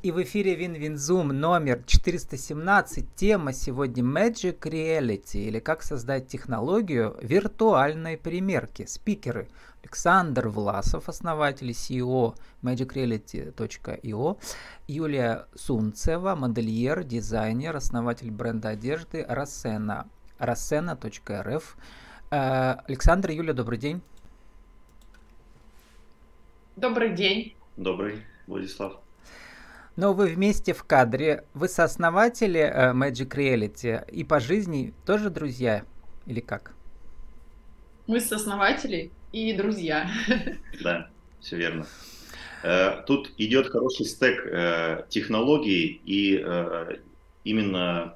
И 0.00 0.12
в 0.12 0.22
эфире 0.22 0.54
Win-Win 0.54 1.01
Zoom 1.01 1.28
номер 1.28 1.82
417. 1.84 3.16
Тема 3.16 3.52
сегодня 3.52 4.04
Magic 4.04 4.60
Reality 4.60 5.38
или 5.38 5.58
как 5.58 5.82
создать 5.82 6.28
технологию 6.28 7.16
виртуальной 7.20 8.16
примерки. 8.16 8.86
Спикеры 8.86 9.48
Александр 9.82 10.50
Власов, 10.50 11.08
основатель 11.08 11.70
CEO 11.70 12.36
magicreality.io, 12.62 14.38
Юлия 14.86 15.46
Сунцева, 15.56 16.36
модельер, 16.36 17.02
дизайнер, 17.02 17.74
основатель 17.74 18.30
бренда 18.30 18.68
одежды 18.68 19.26
Рассена, 19.28 20.06
рассена.рф. 20.38 21.76
Э, 22.30 22.74
Александр, 22.86 23.30
Юля, 23.30 23.52
добрый 23.52 23.78
день. 23.78 24.00
Добрый 26.76 27.16
день. 27.16 27.56
Добрый, 27.76 28.22
Владислав. 28.46 29.00
Но 29.98 30.12
вы 30.12 30.28
вместе 30.28 30.74
в 30.74 30.84
кадре, 30.84 31.42
вы 31.54 31.68
сооснователи 31.68 32.60
э, 32.60 32.92
Magic 32.92 33.30
Reality 33.30 34.08
и 34.08 34.22
по 34.22 34.38
жизни 34.38 34.94
тоже 35.04 35.28
друзья 35.28 35.84
или 36.24 36.38
как? 36.38 36.72
Мы 38.06 38.20
сооснователи 38.20 39.10
и 39.32 39.52
друзья. 39.54 40.08
Да, 40.84 41.10
все 41.40 41.56
верно. 41.56 41.84
Э, 42.62 43.02
тут 43.08 43.32
идет 43.38 43.70
хороший 43.70 44.06
стек 44.06 44.46
э, 44.46 45.04
технологий 45.08 46.00
и 46.04 46.46
именно 47.42 48.14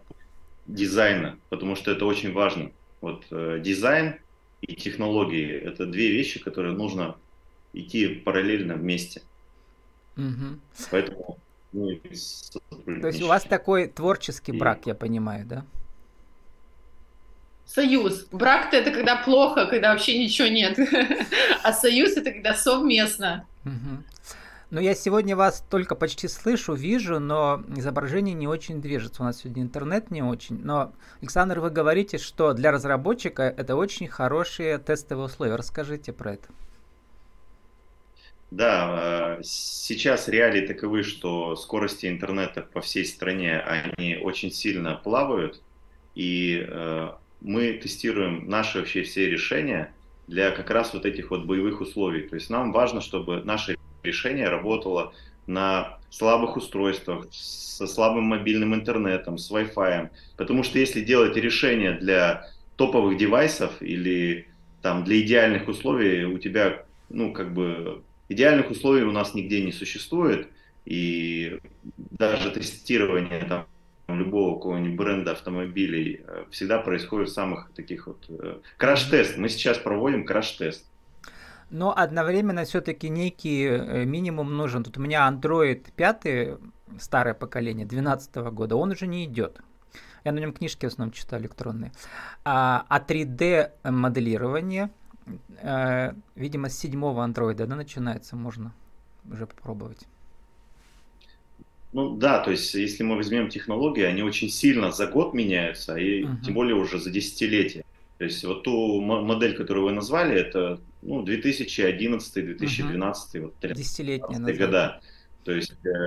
дизайна, 0.69 1.37
потому 1.49 1.75
что 1.75 1.91
это 1.91 2.07
очень 2.07 2.33
важно. 2.33 2.71
Вот 3.01 3.25
дизайн 3.29 4.21
и 4.61 4.77
технологии– 4.77 5.51
это 5.65 5.87
две 5.87 6.13
вещи, 6.13 6.39
которые 6.39 6.77
нужно 6.77 7.17
идти 7.73 8.07
параллельно 8.07 8.77
вместе. 8.77 9.23
Угу. 10.17 10.61
Поэтому 10.93 11.39
ну, 11.73 11.99
То 13.01 13.07
есть 13.09 13.23
у 13.23 13.27
вас 13.27 13.45
такой 13.45 13.89
творческий 13.89 14.53
брак, 14.53 14.87
я 14.87 14.95
понимаю, 14.95 15.47
да? 15.47 15.65
Союз. 17.65 18.27
Брак-то 18.31 18.77
это 18.77 18.91
когда 18.91 19.17
плохо, 19.17 19.67
когда 19.67 19.93
вообще 19.93 20.19
ничего 20.19 20.49
нет. 20.49 20.79
А 21.63 21.73
союз 21.73 22.17
это 22.17 22.33
когда 22.33 22.55
совместно. 22.55 23.47
Ну, 24.71 24.81
я 24.81 24.95
сегодня 24.95 25.37
вас 25.37 25.63
только 25.69 25.95
почти 25.95 26.29
слышу, 26.29 26.73
вижу, 26.73 27.21
но 27.21 27.63
изображение 27.77 28.35
не 28.35 28.49
очень 28.49 28.81
движется. 28.81 29.23
У 29.23 29.27
нас 29.27 29.39
сегодня 29.39 29.63
интернет 29.63 30.11
не 30.11 30.23
очень. 30.23 30.59
Но, 30.65 30.93
Александр, 31.21 31.61
вы 31.61 31.69
говорите, 31.69 32.17
что 32.17 32.55
для 32.55 32.73
разработчика 32.73 33.43
это 33.43 33.77
очень 33.77 34.09
хорошие 34.09 34.79
тестовые 34.79 35.27
условия. 35.27 35.57
Расскажите 35.57 36.15
про 36.15 36.33
это. 36.33 36.49
Да, 38.53 39.39
э, 39.39 39.43
сейчас 39.45 40.29
реалии 40.29 40.67
таковы, 40.67 41.05
что 41.05 41.57
скорости 41.57 42.05
интернета 42.05 42.61
по 42.61 42.83
всей 42.83 43.07
стране, 43.07 43.59
они 43.61 44.17
очень 44.17 44.51
сильно 44.53 44.95
плавают, 44.95 45.63
и 46.15 46.63
э, 46.69 47.13
мы 47.41 47.73
тестируем 47.73 48.47
наши 48.51 48.81
вообще 48.81 49.05
все 49.05 49.31
решения 49.31 49.95
для 50.27 50.51
как 50.51 50.69
раз 50.69 50.93
вот 50.93 51.07
этих 51.07 51.31
вот 51.31 51.47
боевых 51.47 51.81
условий. 51.81 52.29
То 52.29 52.35
есть 52.35 52.51
нам 52.51 52.73
важно, 52.73 53.01
чтобы 53.01 53.43
наше 53.43 53.79
решение 54.03 54.51
работало 54.51 55.15
на 55.47 55.99
слабых 56.11 56.59
устройствах, 56.59 57.29
со 57.31 57.87
слабым 57.87 58.25
мобильным 58.25 58.75
интернетом, 58.75 59.39
с 59.39 59.51
Wi-Fi. 59.51 60.11
Потому 60.37 60.63
что 60.63 60.79
если 60.79 61.01
делать 61.01 61.39
решение 61.39 61.93
для 61.93 62.51
топовых 62.77 63.17
девайсов 63.17 63.81
или 63.81 64.47
там 64.83 65.05
для 65.05 65.23
идеальных 65.23 65.69
условий, 65.69 66.27
у 66.27 66.37
тебя, 66.37 66.85
ну, 67.09 67.33
как 67.33 67.55
бы 67.55 68.03
Идеальных 68.33 68.71
условий 68.71 69.03
у 69.03 69.13
нас 69.13 69.35
нигде 69.35 69.63
не 69.63 69.73
существует, 69.73 70.49
и 70.87 71.61
даже 71.97 72.51
тестирование 72.51 73.45
там, 73.45 73.67
любого 74.09 74.55
какого-нибудь 74.55 74.97
бренда 74.97 75.33
автомобилей 75.33 76.23
э, 76.27 76.45
всегда 76.51 76.79
происходит 76.79 77.29
в 77.29 77.33
самых 77.33 77.71
таких 77.75 78.07
вот... 78.07 78.25
Э, 78.31 78.57
краш-тест. 78.79 79.37
Мы 79.37 79.51
сейчас 79.51 79.77
проводим 79.77 80.25
краш-тест. 80.25 80.87
Но 81.69 81.95
одновременно 81.95 82.65
все-таки 82.65 83.11
некий 83.11 83.67
э, 83.67 84.05
минимум 84.07 84.57
нужен. 84.57 84.83
Тут 84.83 84.97
у 84.97 85.03
меня 85.03 85.31
Android 85.31 85.85
5, 85.95 86.59
старое 86.99 87.35
поколение, 87.35 87.85
2012 87.85 88.37
года, 88.55 88.77
он 88.77 88.93
уже 88.93 89.07
не 89.07 89.27
идет. 89.27 89.61
Я 90.25 90.33
на 90.33 90.39
нем 90.39 90.55
книжки 90.55 90.87
в 90.87 90.89
основном 90.89 91.13
читаю 91.13 91.43
электронные. 91.43 91.93
А, 92.45 92.87
а 92.89 92.99
3D 92.99 93.73
моделирование– 93.85 94.91
э, 95.59 96.13
видимо, 96.35 96.69
с 96.69 96.79
седьмого 96.79 97.23
андроида, 97.25 97.67
да, 97.67 97.77
начинается, 97.77 98.37
можно 98.37 98.73
уже 99.31 99.47
попробовать. 99.47 100.07
Ну 101.93 102.17
да, 102.17 102.41
то 102.41 102.51
есть 102.51 102.73
если 102.75 103.03
мы 103.03 103.17
возьмем 103.17 103.49
технологии, 103.49 104.03
они 104.03 104.23
очень 104.23 104.49
сильно 104.49 104.93
за 104.93 105.07
год 105.07 105.35
меняются, 105.35 105.97
и 105.97 106.23
uh-huh. 106.23 106.41
тем 106.43 106.55
более 106.55 106.75
уже 106.75 106.99
за 106.99 107.11
десятилетие. 107.11 107.85
То 108.19 108.25
есть 108.25 108.43
вот 108.45 108.63
ту 108.63 109.01
модель, 109.01 109.55
которую 109.55 109.87
вы 109.87 109.93
назвали, 109.93 110.35
это 110.35 110.81
ну, 111.03 111.23
2011-2012, 111.23 112.57
uh-huh. 112.57 113.41
вот 113.41 113.55
13 113.57 114.59
года. 114.59 115.01
То 115.45 115.53
есть, 115.53 115.75
э, 115.85 116.07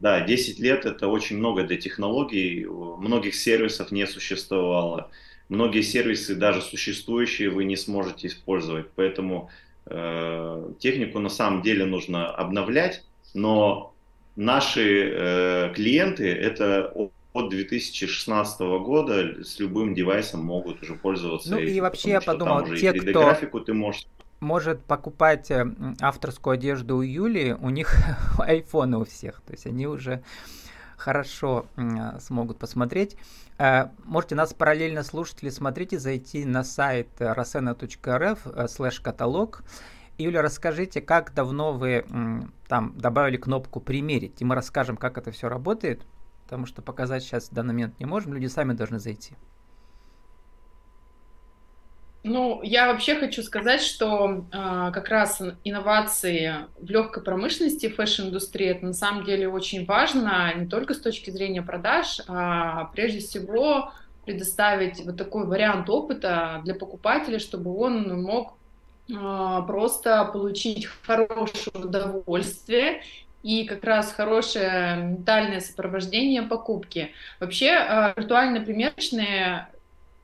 да, 0.00 0.20
10 0.20 0.60
лет 0.60 0.86
это 0.86 1.08
очень 1.08 1.36
много 1.36 1.64
для 1.64 1.76
технологий, 1.76 2.64
многих 2.64 3.34
сервисов 3.34 3.90
не 3.90 4.06
существовало 4.06 5.10
многие 5.52 5.82
сервисы, 5.82 6.34
даже 6.34 6.62
существующие, 6.62 7.50
вы 7.50 7.64
не 7.64 7.76
сможете 7.76 8.28
использовать. 8.28 8.86
Поэтому 8.96 9.50
э, 9.86 10.72
технику 10.78 11.18
на 11.18 11.28
самом 11.28 11.62
деле 11.62 11.84
нужно 11.84 12.30
обновлять, 12.30 13.04
но 13.34 13.92
наши 14.34 15.10
э, 15.12 15.72
клиенты 15.74 16.28
это 16.28 16.92
от 17.34 17.50
2016 17.50 18.60
года 18.60 19.44
с 19.44 19.58
любым 19.58 19.94
девайсом 19.94 20.42
могут 20.42 20.82
уже 20.82 20.94
пользоваться. 20.94 21.50
Ну 21.50 21.58
и, 21.58 21.70
и 21.70 21.80
вообще 21.80 22.10
я 22.10 22.20
подумал, 22.20 22.64
те, 22.74 22.92
кто 22.92 23.20
графику 23.20 23.60
ты 23.60 23.74
можешь 23.74 24.06
может 24.40 24.82
покупать 24.82 25.52
э, 25.52 25.64
авторскую 26.00 26.54
одежду 26.54 26.96
у 26.96 27.02
Юли, 27.02 27.56
у 27.60 27.70
них 27.70 27.94
айфоны 28.38 28.98
у 28.98 29.04
всех, 29.04 29.40
то 29.46 29.52
есть 29.52 29.66
они 29.66 29.86
уже 29.86 30.24
хорошо 31.02 31.66
смогут 32.20 32.58
посмотреть. 32.58 33.16
Э, 33.58 33.88
можете 34.04 34.34
нас 34.34 34.54
параллельно 34.54 35.02
слушать 35.02 35.42
или 35.42 35.50
смотреть 35.50 35.92
и 35.92 35.96
зайти 35.96 36.44
на 36.44 36.62
сайт 36.62 37.08
rosena.rf 37.18 38.38
э, 38.44 38.68
слэш 38.68 39.00
каталог. 39.00 39.62
Юля, 40.18 40.42
расскажите, 40.42 41.00
как 41.00 41.34
давно 41.34 41.72
вы 41.72 42.04
там 42.68 42.96
добавили 42.96 43.38
кнопку 43.38 43.80
«Примерить», 43.80 44.40
и 44.40 44.44
мы 44.44 44.54
расскажем, 44.54 44.96
как 44.96 45.18
это 45.18 45.32
все 45.32 45.48
работает, 45.48 46.06
потому 46.44 46.66
что 46.66 46.82
показать 46.82 47.22
сейчас 47.24 47.48
в 47.48 47.54
данный 47.54 47.72
момент 47.72 47.98
не 47.98 48.06
можем, 48.06 48.34
люди 48.34 48.46
сами 48.46 48.74
должны 48.74 49.00
зайти. 49.00 49.34
Ну, 52.24 52.60
я 52.62 52.86
вообще 52.92 53.16
хочу 53.16 53.42
сказать, 53.42 53.82
что 53.82 54.44
э, 54.52 54.90
как 54.92 55.08
раз 55.08 55.42
инновации 55.64 56.54
в 56.78 56.88
легкой 56.88 57.22
промышленности, 57.24 57.88
фэшн-индустрии, 57.88 58.68
это 58.68 58.86
на 58.86 58.92
самом 58.92 59.24
деле 59.24 59.48
очень 59.48 59.84
важно, 59.84 60.52
не 60.54 60.66
только 60.66 60.94
с 60.94 61.00
точки 61.00 61.30
зрения 61.30 61.62
продаж, 61.62 62.20
а 62.28 62.84
прежде 62.94 63.18
всего 63.18 63.92
предоставить 64.24 65.04
вот 65.04 65.16
такой 65.16 65.46
вариант 65.46 65.90
опыта 65.90 66.60
для 66.64 66.76
покупателя, 66.76 67.40
чтобы 67.40 67.76
он 67.76 68.22
мог 68.22 68.54
э, 69.08 69.62
просто 69.66 70.24
получить 70.26 70.86
хорошее 70.86 71.74
удовольствие 71.74 73.02
и 73.42 73.64
как 73.64 73.82
раз 73.82 74.12
хорошее 74.12 74.96
ментальное 74.96 75.58
сопровождение 75.58 76.42
покупки. 76.42 77.10
Вообще, 77.40 77.66
э, 77.66 78.12
виртуальные 78.16 78.62
примерочные 78.62 79.66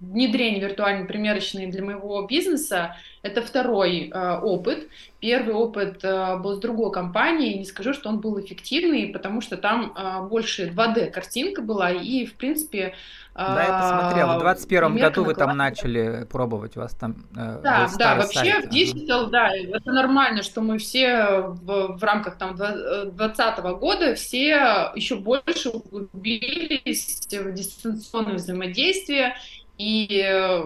внедрение 0.00 0.60
виртуальной 0.60 1.06
примерочной 1.06 1.66
для 1.66 1.84
моего 1.84 2.22
бизнеса– 2.26 2.96
это 3.22 3.42
второй 3.42 4.10
э, 4.12 4.38
опыт. 4.38 4.88
Первый 5.20 5.54
опыт 5.54 6.04
э, 6.04 6.36
был 6.36 6.56
с 6.56 6.60
другой 6.60 6.92
компанией, 6.92 7.58
не 7.58 7.64
скажу, 7.64 7.92
что 7.92 8.08
он 8.08 8.20
был 8.20 8.40
эффективный, 8.40 9.08
потому 9.08 9.40
что 9.40 9.56
там 9.56 9.92
э, 9.96 10.28
больше 10.28 10.68
2D-картинка 10.68 11.62
была, 11.62 11.90
и, 11.90 12.26
в 12.26 12.34
принпе… 12.34 12.94
Э, 13.34 13.54
да, 13.54 13.62
я 13.64 13.80
посмотрел. 13.80 14.26
В 14.28 14.40
2021 14.40 14.96
году 14.96 15.24
вы 15.24 15.34
там 15.34 15.56
начали 15.56 16.26
пробовать, 16.30 16.76
у 16.76 16.80
вас 16.80 16.94
там 16.94 17.26
э, 17.36 17.60
Да, 17.62 17.88
да, 17.98 18.14
вообще 18.14 18.52
сайт. 18.52 18.66
в 18.66 18.68
Digital, 18.70 19.22
ага. 19.22 19.30
да, 19.30 19.56
это 19.56 19.90
нормально, 19.90 20.44
что 20.44 20.60
мы 20.60 20.78
все 20.78 21.40
в, 21.40 21.98
в 21.98 22.04
рамках 22.04 22.38
там 22.38 22.54
2020 22.54 23.58
года 23.80 24.14
все 24.14 24.92
еще 24.94 25.16
больше 25.16 25.70
углубились 25.70 27.26
в 27.32 27.52
дистанционное 27.52 28.34
взаимодействие, 28.34 29.34
и 29.78 30.22
э, 30.22 30.62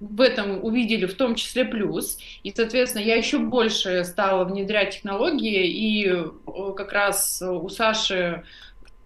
в 0.00 0.20
этом 0.20 0.64
увидели 0.64 1.06
в 1.06 1.14
том 1.14 1.34
числе 1.34 1.64
плюс. 1.64 2.18
И, 2.42 2.52
соответственно, 2.54 3.02
я 3.02 3.16
еще 3.16 3.38
больше 3.38 4.04
стала 4.04 4.44
внедрять 4.44 4.94
технологии, 4.96 5.68
и 5.68 6.08
э, 6.08 6.72
как 6.76 6.92
раз 6.92 7.42
у 7.42 7.68
Саши 7.68 8.42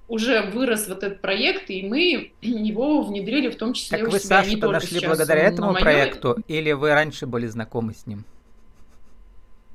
уже 0.08 0.42
вырос 0.42 0.88
вот 0.88 1.02
этот 1.02 1.20
проект, 1.20 1.70
и 1.70 1.86
мы 1.86 2.32
его 2.40 3.02
внедрили 3.02 3.48
в 3.48 3.56
том 3.56 3.74
числе 3.74 3.98
так 3.98 4.08
у 4.08 4.10
вы 4.10 4.18
себя. 4.18 4.42
Сашу 4.42 4.56
не 4.56 4.62
нашли 4.62 5.06
благодаря 5.06 5.42
этому 5.42 5.74
проекту, 5.74 6.38
или 6.48 6.72
вы 6.72 6.92
раньше 6.94 7.26
были 7.26 7.46
знакомы 7.46 7.94
с 7.94 8.06
ним? 8.06 8.24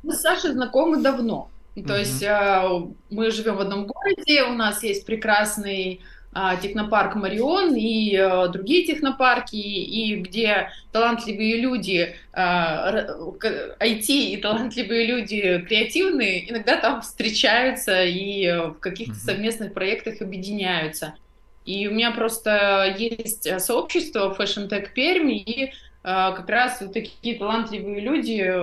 Мы 0.01 0.13
с 0.13 0.21
Сашей 0.21 0.51
знакомы 0.51 1.01
давно. 1.01 1.49
То 1.87 1.97
есть 1.97 2.21
э, 2.21 2.81
мы 3.09 3.31
живем 3.31 3.55
в 3.55 3.61
одном 3.61 3.87
городе, 3.87 4.43
у 4.43 4.53
нас 4.53 4.83
есть 4.83 5.07
прекрасный 5.07 6.01
а, 6.01 6.22
технопарк 6.61 7.15
Марион 7.15 7.75
и 7.75 8.15
а, 8.15 8.47
другие 8.47 8.85
технопарки, 8.85 9.55
и 9.55 10.15
где 10.15 10.69
талантливые 10.91 11.57
люди, 11.61 12.15
а, 12.33 12.91
IT 13.79 14.07
и 14.07 14.37
талантливые 14.37 15.05
люди 15.05 15.63
креативные, 15.67 16.49
иногда 16.49 16.77
там 16.77 17.01
встречаются 17.01 18.03
и 18.03 18.51
в 18.51 18.79
каких-то 18.79 19.15
совместных 19.15 19.73
проектах 19.73 20.21
объединяются. 20.21 21.15
И 21.65 21.87
у 21.87 21.91
меня 21.91 22.11
просто 22.11 22.95
есть 22.97 23.47
сообщество 23.61 24.35
Fashion 24.37 24.69
Tech 24.69 24.93
Пермь, 24.93 25.31
и 25.31 25.71
как 26.03 26.49
раз 26.49 26.81
вот 26.81 26.91
такие 26.91 27.37
талантливые 27.37 28.01
люди 28.01 28.53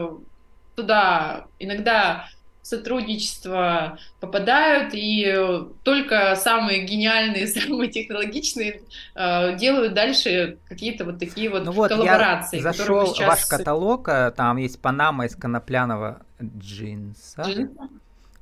туда 0.77 1.47
иногда 1.59 2.29
сотрудничество 2.71 3.99
попадают, 4.21 4.95
и 4.95 5.67
только 5.83 6.37
самые 6.37 6.85
гениальные, 6.85 7.47
самые 7.59 7.91
технологичные 7.91 8.83
э, 9.15 9.57
делают 9.57 9.95
дальше 9.95 10.59
какие-то 10.69 11.05
вот 11.05 11.19
такие 11.19 11.51
вот, 11.51 11.65
ну 11.65 11.73
вот 11.73 11.91
коллаборации. 11.91 12.59
Я 12.59 12.73
зашел 12.73 13.09
сейчас... 13.09 13.29
ваш 13.29 13.47
каталог, 13.47 14.09
э, 14.09 14.33
там 14.37 14.57
есть 14.57 14.81
Панама 14.81 15.27
из 15.27 15.35
конопляного 15.35 16.23
джинса. 16.41 17.43
Джинса? 17.43 17.89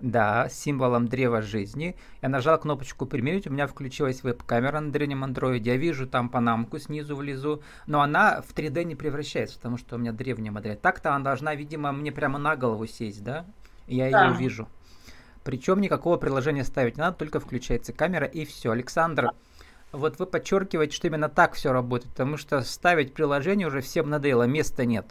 Да, 0.01 0.49
с 0.49 0.55
символом 0.55 1.09
древа 1.09 1.43
жизни. 1.43 1.97
Я 2.23 2.29
нажал 2.29 2.57
кнопочку 2.59 3.05
«Примерить», 3.05 3.49
у 3.49 3.51
меня 3.51 3.67
включилась 3.67 4.23
веб-камера 4.23 4.79
на 4.79 4.93
древнем 4.93 5.25
андроиде. 5.25 5.73
Я 5.73 5.77
вижу 5.77 6.07
там 6.07 6.29
панамку 6.29 6.79
снизу 6.79 7.17
внизу, 7.17 7.63
но 7.89 8.01
она 8.01 8.41
в 8.43 8.55
3D 8.55 8.85
не 8.85 8.95
превращается, 8.95 9.57
потому 9.57 9.77
что 9.77 9.97
у 9.97 9.99
меня 9.99 10.13
древняя 10.13 10.53
модель. 10.53 10.77
Так-то 10.77 11.13
она 11.15 11.25
должна, 11.25 11.57
видимо, 11.57 11.91
мне 11.91 12.13
прямо 12.13 12.39
на 12.39 12.55
голову 12.55 12.87
сесть, 12.87 13.25
да? 13.25 13.45
Я 13.89 14.11
да. 14.11 14.29
ее 14.29 14.37
вижу. 14.37 14.69
Причем 15.45 15.81
никакого 15.81 16.17
приложения 16.17 16.65
ставить 16.65 16.97
не 16.97 17.01
надо, 17.01 17.17
только 17.17 17.41
включается 17.41 17.93
камера 17.93 18.27
и 18.27 18.45
все. 18.45 18.71
Александр, 18.71 19.31
вот 19.93 20.19
вы 20.19 20.27
подчеркиваете, 20.27 20.95
что 20.95 21.07
именно 21.07 21.29
так 21.29 21.55
все 21.55 21.73
работает, 21.73 22.13
потому 22.13 22.37
что 22.37 22.61
ставить 22.63 23.15
приложение 23.15 23.67
уже 23.67 23.81
всем 23.81 24.11
надоело, 24.11 24.43
места 24.43 24.85
нет. 24.85 25.07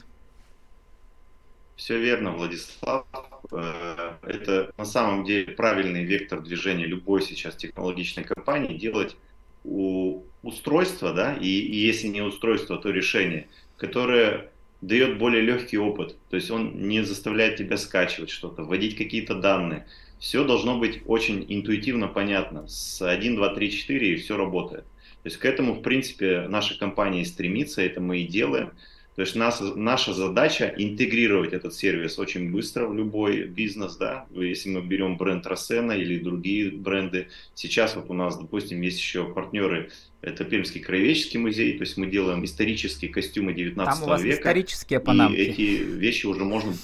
Все 1.76 2.00
верно, 2.00 2.32
Владислав. 2.32 3.06
Э, 3.52 4.14
это 4.24 4.72
на 4.78 4.86
самом 4.86 5.24
деле 5.26 5.54
правильный 5.54 6.04
вектор 6.04 6.42
движения 6.42 6.86
любой 6.86 7.22
сейчас 7.22 7.56
технологичной 7.56 8.24
компании 8.24 8.78
делать 8.78 9.16
у 9.64 10.24
устройства, 10.44 11.14
да, 11.14 11.36
и, 11.36 11.48
и 11.48 11.76
если 11.76 12.08
не 12.08 12.22
устройство, 12.22 12.78
то 12.78 12.90
решение, 12.90 13.48
которое 13.78 14.50
дает 14.88 15.18
более 15.18 15.42
легкий 15.42 15.78
опыт. 15.78 16.16
То 16.30 16.38
есть 16.38 16.50
он 16.50 16.88
не 16.88 17.04
заставляет 17.04 17.58
тебя 17.58 17.78
скачивать 17.78 18.30
что-то, 18.30 18.64
вводить 18.64 18.96
какие-то 18.96 19.36
данные. 19.36 19.86
Все 20.18 20.44
должно 20.44 20.80
быть 20.80 21.02
очень 21.06 21.46
интуитивно 21.48 22.08
понятно. 22.08 22.68
С 22.68 23.02
1, 23.02 23.36
2, 23.36 23.50
3, 23.54 23.72
4 23.72 24.14
и 24.14 24.16
все 24.16 24.38
работает. 24.38 24.86
То 25.24 25.30
есть 25.30 25.38
к 25.38 25.46
этому, 25.46 25.74
в 25.74 25.82
принципе, 25.82 26.48
наша 26.48 26.80
компания 26.80 27.26
стремится, 27.26 27.82
это 27.82 28.00
мы 28.00 28.20
и 28.20 28.28
делаем. 28.28 28.72
То 29.18 29.24
есть 29.24 29.36
нас, 29.36 29.60
наша 29.76 30.14
задача 30.14 30.72
интегрировать 30.78 31.52
этот 31.52 31.74
сервис 31.74 32.20
очень 32.20 32.52
быстро 32.52 32.86
в 32.86 32.94
любой 32.94 33.46
бизнес, 33.46 33.96
да, 33.96 34.28
если 34.30 34.70
мы 34.70 34.82
берем 34.82 35.18
бренд 35.18 35.48
Рассена 35.48 35.94
или 35.94 36.20
другие 36.20 36.70
бренды. 36.70 37.28
Сейчас 37.56 37.96
вот 37.96 38.12
у 38.12 38.14
нас, 38.14 38.38
допустим, 38.38 38.80
есть 38.80 39.00
еще 39.00 39.26
партнеры, 39.26 39.90
это 40.22 40.46
Пермский 40.46 40.82
краеведческий 40.82 41.40
музей, 41.40 41.80
то 41.80 41.84
есть 41.84 41.98
мы 41.98 42.06
делаем 42.06 42.46
исторические 42.46 43.10
костюмы 43.10 43.54
19 43.54 43.92
Там 43.92 44.04
у 44.04 44.08
вас 44.08 44.22
века. 44.22 44.38
исторические 44.38 45.00
панамки. 45.00 45.36
И 45.36 45.42
эти 45.42 45.62
вещи 45.62 46.28
уже 46.28 46.46
можно... 46.46 46.76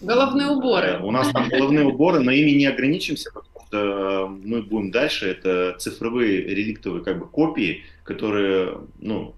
Головные 0.00 0.46
уборы. 0.48 0.86
Э, 0.86 1.02
у 1.02 1.10
нас 1.10 1.30
там 1.30 1.50
головные 1.50 1.84
уборы, 1.84 2.20
но 2.20 2.30
ими 2.30 2.52
не 2.52 2.64
ограничимся, 2.64 3.30
потому 3.34 3.66
что 3.66 4.28
мы 4.28 4.62
будем 4.62 4.90
дальше. 4.90 5.26
Это 5.26 5.76
цифровые 5.78 6.40
реликтовые 6.40 7.04
как 7.04 7.18
бы 7.18 7.26
копии, 7.26 7.84
которые, 8.02 8.78
ну, 8.98 9.34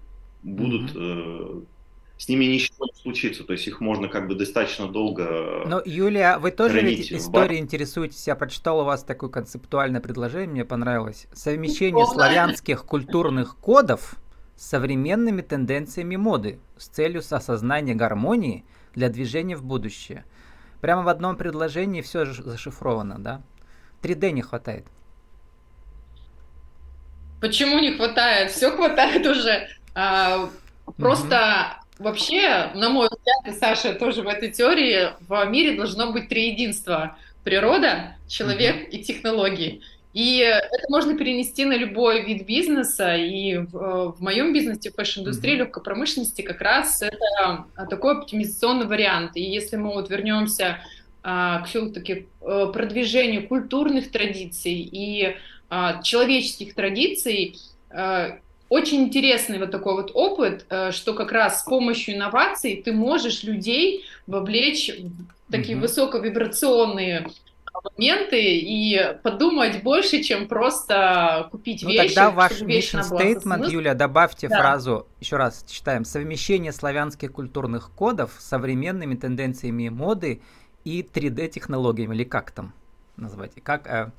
будут 0.49 0.95
mm-hmm. 0.95 1.65
с 2.17 2.27
ними 2.27 2.45
ничего 2.45 2.85
не 2.85 3.01
случится, 3.01 3.43
то 3.43 3.53
есть 3.53 3.67
их 3.67 3.81
можно 3.81 4.07
как 4.07 4.27
бы 4.27 4.35
достаточно 4.35 4.87
долго. 4.87 5.63
Но 5.65 5.81
Юлия, 5.85 6.37
вы 6.37 6.51
тоже 6.51 6.81
ведь 6.81 7.11
историей 7.11 7.59
интересуетесь? 7.59 8.27
Я 8.27 8.35
прочитал 8.35 8.79
у 8.79 8.83
вас 8.83 9.03
такое 9.03 9.29
концептуальное 9.29 10.01
предложение, 10.01 10.49
мне 10.49 10.65
понравилось. 10.65 11.27
Совмещение 11.33 12.05
славянских 12.05 12.85
культурных 12.85 13.55
кодов 13.57 14.15
с 14.55 14.67
современными 14.67 15.41
тенденциями 15.41 16.17
моды 16.17 16.59
с 16.77 16.87
целью 16.87 17.21
осознания 17.29 17.95
гармонии 17.95 18.65
для 18.93 19.09
движения 19.09 19.55
в 19.55 19.63
будущее. 19.63 20.25
Прямо 20.81 21.03
в 21.03 21.07
одном 21.07 21.37
предложении 21.37 22.01
все 22.01 22.25
зашифровано, 22.25 23.19
да? 23.19 23.41
3D 24.01 24.31
не 24.31 24.41
хватает. 24.41 24.85
Почему 27.41 27.79
не 27.79 27.93
хватает? 27.95 28.51
Все 28.51 28.71
хватает 28.71 29.25
уже. 29.25 29.67
А, 29.99 30.49
просто 30.97 31.75
угу. 31.97 32.05
вообще, 32.05 32.71
на 32.73 32.89
мой 32.89 33.09
взгляд, 33.11 33.47
и 33.47 33.59
Саша 33.59 33.93
тоже 33.93 34.21
в 34.21 34.27
этой 34.27 34.49
теории, 34.49 35.09
в 35.27 35.45
мире 35.49 35.75
должно 35.75 36.13
быть 36.13 36.29
три 36.29 36.51
единства. 36.51 37.17
Природа, 37.43 38.15
человек 38.27 38.75
угу. 38.75 38.91
и 38.91 39.03
технологии. 39.03 39.81
И 40.13 40.39
это 40.39 40.89
можно 40.89 41.17
перенести 41.17 41.65
на 41.65 41.73
любой 41.73 42.23
вид 42.23 42.45
бизнеса. 42.45 43.15
И 43.15 43.57
в, 43.57 44.15
в 44.17 44.21
моем 44.21 44.53
бизнесе, 44.53 44.89
в 44.89 44.95
фэшн-индустрии, 44.95 45.53
mm-hmm. 45.53 45.57
легкой 45.57 45.83
промышленности, 45.83 46.41
как 46.41 46.61
раз 46.61 47.01
это 47.03 47.65
такой 47.89 48.17
оптимизационный 48.17 48.87
вариант. 48.87 49.35
И 49.35 49.41
если 49.41 49.75
мы 49.75 49.93
вот 49.93 50.09
вернемся 50.09 50.79
а, 51.21 51.61
к 51.61 51.67
все-таки 51.67 52.27
э, 52.41 52.71
продвижению 52.73 53.47
культурных 53.47 54.09
традиций 54.09 54.73
и 54.73 55.35
а, 55.69 56.01
человеческих 56.01 56.73
традиций, 56.73 57.57
а, 57.91 58.39
очень 58.69 59.03
интересный 59.03 59.57
вот 59.57 59.71
такой 59.71 59.95
вот 59.95 60.11
опыт, 60.13 60.65
э, 60.69 60.91
что 60.91 61.13
как 61.13 61.31
раз 61.31 61.61
с 61.61 61.63
помощью 61.63 62.15
инноваций 62.15 62.81
ты 62.83 62.93
можешь 62.93 63.43
людей 63.43 64.05
вовлечь 64.27 64.91
в 65.47 65.51
такие 65.51 65.77
mm-hmm. 65.77 65.81
высоковибрационные 65.81 67.27
моменты 67.83 68.57
и 68.59 69.17
подумать 69.23 69.83
больше, 69.83 70.21
чем 70.21 70.47
просто 70.47 71.47
купить 71.51 71.83
ну, 71.83 71.89
вещи. 71.89 72.15
Тогда 72.15 72.31
ваш 72.31 72.61
mission 72.61 73.01
statement, 73.01 73.69
Юля, 73.69 73.93
добавьте 73.93 74.47
да. 74.47 74.59
фразу, 74.59 75.07
еще 75.19 75.37
раз 75.37 75.65
читаем, 75.67 76.05
совмещение 76.05 76.71
славянских 76.71 77.31
культурных 77.31 77.91
кодов 77.91 78.35
с 78.37 78.45
современными 78.45 79.15
тенденциями 79.15 79.89
моды 79.89 80.41
и 80.83 81.01
3D-технологиями, 81.01 82.15
или 82.15 82.23
как 82.23 82.51
там 82.51 82.73
назвать? 83.17 83.51
Как, 83.63 83.87
э, 83.87 84.11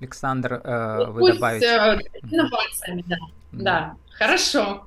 Александр, 0.00 0.60
э, 0.64 1.04
ну, 1.06 1.12
вы 1.12 1.32
добавите? 1.32 1.66
Э, 1.66 1.98
инновациями, 2.22 3.04
да. 3.06 3.16
Да, 3.52 3.96
хорошо. 4.12 4.86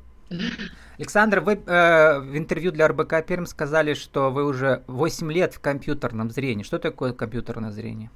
Александр, 0.98 1.42
вы 1.42 1.54
э, 1.54 2.20
в 2.20 2.38
интервью 2.38 2.72
для 2.72 2.88
РБК 2.88 3.26
Перм 3.26 3.46
сказали, 3.46 3.94
что 3.94 4.32
вы 4.32 4.46
уже 4.46 4.84
8 4.88 5.32
лет 5.32 5.54
в 5.54 5.60
компьютерном 5.60 6.30
зрении. 6.30 6.64
Что 6.64 6.80
такое 6.80 7.14
компьютерное 7.14 7.72
зрение? 7.72 8.10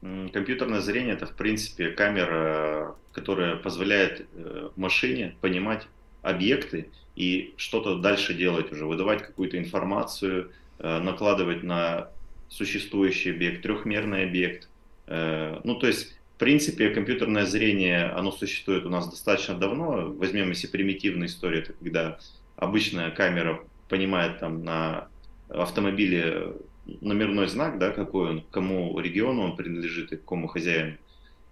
Компьютерное 0.00 0.80
зрение 0.80 1.14
это, 1.14 1.26
в 1.26 1.32
принципе, 1.32 1.90
камера, 1.90 2.94
которая 3.12 3.56
позволяет 3.56 4.26
э, 4.32 4.70
машине 4.76 5.34
понимать 5.40 5.88
объекты 6.22 6.90
и 7.16 7.54
что-то 7.56 7.98
дальше 7.98 8.34
делать 8.34 8.70
уже, 8.70 8.84
выдавать 8.84 9.22
какую-то 9.22 9.58
информацию, 9.58 10.52
э, 10.78 11.00
накладывать 11.00 11.62
на 11.62 12.10
существующий 12.48 13.30
объект, 13.30 13.62
трехмерный 13.62 14.24
объект. 14.24 14.68
Э, 15.06 15.60
ну, 15.64 15.76
то 15.76 15.86
есть 15.86 16.17
в 16.38 16.40
принципе, 16.40 16.90
компьютерное 16.90 17.46
зрение, 17.46 18.04
оно 18.04 18.30
существует 18.30 18.86
у 18.86 18.88
нас 18.88 19.10
достаточно 19.10 19.56
давно. 19.56 20.12
Возьмем, 20.12 20.50
если 20.50 20.68
примитивная 20.68 21.26
история, 21.26 21.62
это 21.62 21.72
когда 21.72 22.20
обычная 22.54 23.10
камера 23.10 23.60
понимает 23.88 24.38
там 24.38 24.62
на 24.62 25.08
автомобиле 25.48 26.54
номерной 27.00 27.48
знак, 27.48 27.80
да, 27.80 27.90
какой 27.90 28.30
он, 28.30 28.44
кому 28.52 29.00
региону 29.00 29.42
он 29.42 29.56
принадлежит 29.56 30.12
и 30.12 30.16
какому 30.16 30.46
хозяину. 30.46 30.96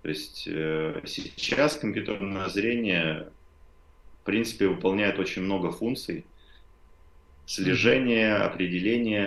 То 0.03 0.09
есть 0.09 0.47
э, 0.47 1.01
сейчас 1.05 1.75
компьютерное 1.75 2.49
зрение, 2.49 3.31
в 4.23 4.25
принципе, 4.25 4.69
выполняет 4.69 5.19
очень 5.19 5.43
много 5.43 5.73
функций. 5.73 6.25
Слежение, 7.45 8.37
определение, 8.37 9.27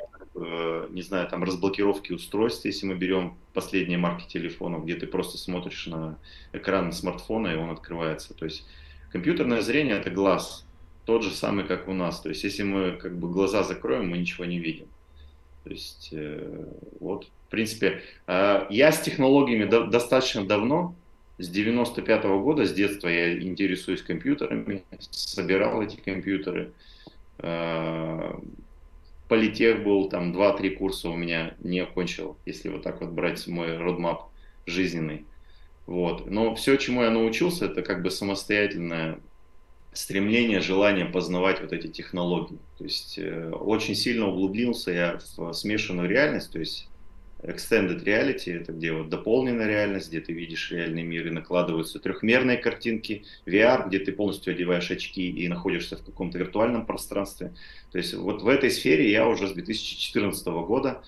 не 0.90 1.02
знаю, 1.02 1.28
там 1.28 1.44
разблокировки 1.44 2.14
устройств, 2.14 2.66
если 2.66 2.86
мы 2.86 2.96
берем 2.96 3.38
последние 3.54 3.98
марки 3.98 4.28
телефонов, 4.28 4.86
где 4.86 4.96
ты 4.96 5.08
просто 5.08 5.38
смотришь 5.38 5.88
на 5.88 6.18
экран 6.54 6.92
смартфона, 6.92 7.48
и 7.48 7.56
он 7.56 7.70
открывается. 7.70 8.34
То 8.34 8.46
есть 8.46 8.66
компьютерное 9.12 9.62
зрение– 9.62 9.96
это 10.00 10.10
глаз, 10.10 10.66
тот 11.06 11.24
же 11.24 11.32
самый, 11.32 11.66
как 11.66 11.88
у 11.88 11.94
нас. 11.94 12.22
То 12.22 12.30
есть 12.30 12.44
если 12.44 12.64
мы 12.64 12.92
как 12.92 13.18
бы 13.18 13.30
глаза 13.30 13.64
закроем, 13.64 14.10
мы 14.10 14.18
ничего 14.18 14.46
не 14.46 14.60
видим. 14.60 14.88
То 15.64 15.72
есть 15.72 16.10
э, 16.12 16.66
вот, 17.00 17.26
в 17.48 17.52
принципе, 17.52 18.02
э, 18.28 18.66
я 18.70 18.92
с 18.92 19.02
технологиями 19.02 19.66
до, 19.66 19.88
достаточно 19.88 20.46
давно, 20.46 20.96
с 21.38 21.48
95 21.50 22.26
-го 22.26 22.42
года, 22.42 22.66
с 22.66 22.74
детства 22.74 23.08
я 23.08 23.40
интересуюсь 23.40 24.02
компьютерами, 24.02 24.84
собирал 25.00 25.82
эти 25.82 25.96
компьютеры. 25.96 26.72
Политех 29.30 29.84
был, 29.84 30.10
там 30.10 30.34
2-3 30.36 30.72
курса 30.72 31.10
у 31.10 31.16
меня 31.16 31.56
не 31.60 31.80
окончил, 31.80 32.36
если 32.46 32.68
вот 32.68 32.84
так 32.84 33.00
вот 33.00 33.12
брать 33.12 33.48
мой 33.48 33.78
родмап 33.78 34.30
жизненный. 34.66 35.26
Вот. 35.86 36.30
Но 36.30 36.56
все, 36.56 36.76
чему 36.76 37.04
я 37.04 37.12
научился, 37.12 37.66
это 37.66 37.82
как 37.82 38.02
бы 38.04 38.12
самостоятельное 38.12 39.20
стремление, 39.94 40.62
желание 40.62 41.06
познавать 41.06 41.62
вот 41.62 41.74
эти 41.74 41.88
технологии. 41.88 42.60
То 42.78 42.84
есть 42.84 43.18
э, 43.18 43.52
очень 43.52 43.96
сильно 43.96 44.28
углубился 44.28 44.92
я 44.92 45.20
в 45.38 45.54
смешанную 45.54 46.10
реальность, 46.10 46.52
то 46.52 46.60
есть 46.60 46.90
Extended 47.42 48.04
Reality, 48.04 48.60
это 48.60 48.74
где 48.74 48.92
вот 48.92 49.10
дополненная 49.10 49.68
реальность, 49.68 50.10
где 50.10 50.20
ты 50.20 50.34
видишь 50.34 50.72
реальный 50.72 51.04
мир 51.04 51.28
и 51.28 51.32
накладываются 51.32 52.00
трехмерные 52.00 52.58
картинки, 52.58 53.24
VR, 53.46 53.88
где 53.88 54.00
ты 54.00 54.12
полностью 54.12 54.54
одеваешь 54.54 54.92
очки 54.92 55.30
и 55.30 55.48
находишься 55.48 55.96
в 55.96 56.04
каком-то 56.04 56.38
виртуальном 56.38 56.86
пространстве. 56.86 57.54
То 57.92 57.98
есть 57.98 58.14
вот 58.14 58.42
в 58.42 58.48
этой 58.48 58.70
сфере 58.72 59.10
я 59.10 59.28
уже 59.28 59.48
с 59.48 59.54
2014 59.54 60.46
года, 60.48 61.02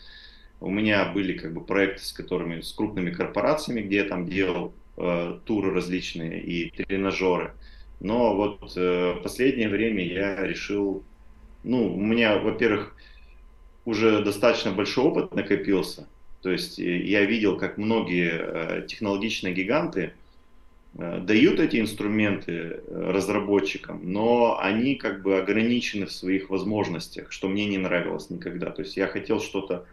у 0.62 0.70
меня 0.70 1.06
были 1.12 1.38
как 1.38 1.54
бы 1.54 1.62
проекты 1.62 2.06
с 2.06 2.14
которыми, 2.14 2.62
с 2.62 2.72
крупными 2.72 3.12
корпорациями, 3.12 3.82
где 3.82 3.98
я 3.98 4.04
там 4.06 4.26
делал 4.26 4.74
э, 4.96 5.40
туры 5.44 5.74
различные 5.74 6.42
и 6.42 6.70
тренажеры. 6.70 7.54
Но 8.00 8.36
вот 8.36 8.74
э, 8.78 9.16
последнее 9.22 9.70
время 9.70 10.06
я 10.06 10.46
решил, 10.46 11.04
ну, 11.64 11.94
у 11.94 12.00
меня, 12.00 12.38
во-первых, 12.38 12.96
уже 13.86 14.24
достаточно 14.24 14.72
большой 14.72 15.06
опыт 15.06 15.34
накопился, 15.34 16.08
то 16.42 16.52
есть 16.52 16.80
э, 16.80 16.98
я 17.04 17.26
видел, 17.26 17.58
как 17.58 17.78
многие 17.78 18.32
э, 18.34 18.88
технологичные 18.88 19.54
гиганты 19.54 20.14
э, 20.98 21.20
дают 21.20 21.60
эти 21.60 21.80
инструменты 21.80 22.82
разработчикам, 22.90 24.02
но 24.12 24.60
они 24.60 24.96
как 24.96 25.22
бы 25.22 25.38
ограничены 25.38 26.08
в 26.08 26.12
своих 26.12 26.50
возможностях, 26.50 27.32
что 27.32 27.48
мне 27.48 27.66
не 27.66 27.78
нравилось 27.78 28.30
никогда. 28.30 28.72
То 28.72 28.82
есть 28.82 28.98
я 28.98 29.08
хотел 29.08 29.40
что-то 29.40 29.86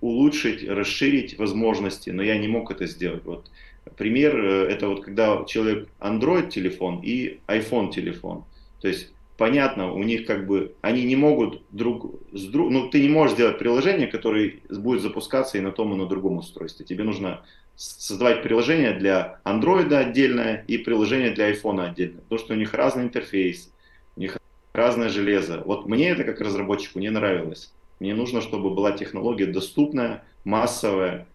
улучшить, 0.00 0.68
расширить 0.68 1.38
возможности, 1.38 2.10
но 2.10 2.22
я 2.22 2.36
не 2.36 2.48
мог 2.48 2.70
это 2.70 2.86
сделать. 2.86 3.24
Вот 3.24 3.50
пример 3.96 4.36
это 4.44 4.88
вот 4.88 5.04
когда 5.04 5.44
человек 5.44 5.88
Android 6.00 6.50
телефон 6.50 7.00
и 7.02 7.38
iPhone 7.46 7.92
телефон. 7.92 8.44
То 8.80 8.88
есть 8.88 9.12
понятно, 9.36 9.92
у 9.92 10.02
них 10.02 10.26
как 10.26 10.46
бы, 10.46 10.74
они 10.80 11.04
не 11.04 11.16
могут 11.16 11.62
друг 11.70 12.20
с 12.32 12.44
другом, 12.44 12.72
ну, 12.72 12.90
ты 12.90 13.00
не 13.00 13.08
можешь 13.08 13.34
сделать 13.34 13.58
приложение, 13.58 14.06
которое 14.06 14.54
будет 14.70 15.02
запускаться 15.02 15.58
и 15.58 15.60
на 15.60 15.72
том, 15.72 15.92
и 15.92 15.96
на 15.96 16.06
другом 16.06 16.38
устройстве. 16.38 16.86
Тебе 16.86 17.04
нужно 17.04 17.42
создавать 17.76 18.42
приложение 18.42 18.92
для 18.92 19.40
Android 19.44 19.92
отдельное 19.94 20.64
и 20.66 20.78
приложение 20.78 21.30
для 21.30 21.52
iPhone 21.52 21.84
отдельно, 21.84 22.20
потому 22.22 22.38
что 22.38 22.54
у 22.54 22.56
них 22.56 22.72
разный 22.72 23.04
интерфейс, 23.04 23.70
у 24.16 24.20
них 24.20 24.38
разное 24.72 25.08
железо. 25.08 25.62
Вот 25.64 25.86
мне 25.86 26.10
это 26.10 26.24
как 26.24 26.40
разработчику 26.40 26.98
не 26.98 27.10
нравилось. 27.10 27.72
Мне 28.00 28.14
нужно, 28.14 28.40
чтобы 28.40 28.70
была 28.70 28.92
технология 28.92 29.46
доступная, 29.46 30.24
массовая, 30.44 31.26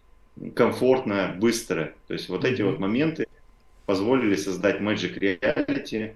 комфортная, 0.55 1.33
быстрая. 1.33 1.93
То 2.07 2.13
есть 2.13 2.29
вот 2.29 2.45
эти 2.45 2.61
вот 2.61 2.79
моменты 2.79 3.27
позволили 3.85 4.35
создать 4.35 4.79
Magic 4.79 5.19
Reality, 5.19 6.13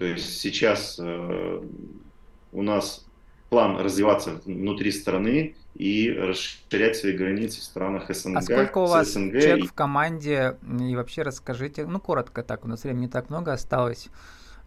то 0.00 0.06
есть 0.06 0.40
сейчас 0.40 0.98
э, 0.98 1.62
у 2.52 2.62
нас 2.62 3.04
план 3.50 3.76
развиваться 3.76 4.40
внутри 4.46 4.92
страны 4.92 5.56
и 5.74 6.10
расширять 6.10 6.96
свои 6.96 7.12
границы 7.12 7.60
в 7.60 7.64
странах 7.64 8.04
СНГ. 8.08 8.36
А 8.38 8.40
сколько 8.40 8.78
у 8.78 8.86
вас 8.86 9.12
СНГ 9.12 9.32
человек 9.32 9.64
и... 9.64 9.68
в 9.68 9.74
команде? 9.74 10.56
И 10.80 10.96
вообще 10.96 11.20
расскажите, 11.20 11.84
ну 11.84 12.00
коротко 12.00 12.42
так, 12.42 12.64
у 12.64 12.68
нас 12.68 12.82
времени 12.82 13.02
не 13.02 13.08
так 13.08 13.28
много 13.28 13.52
осталось. 13.52 14.08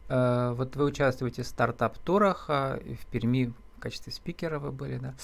Э, 0.07 0.53
вот 0.55 0.75
вы 0.75 0.85
участвуете 0.85 1.41
в 1.41 1.47
стартап-турах, 1.47 2.45
э, 2.49 2.95
в 3.01 3.07
Перми 3.07 3.51
в 3.77 3.79
качестве 3.79 4.13
спикера 4.13 4.59
вы 4.59 4.71
были, 4.71 4.99
да, 4.99 5.15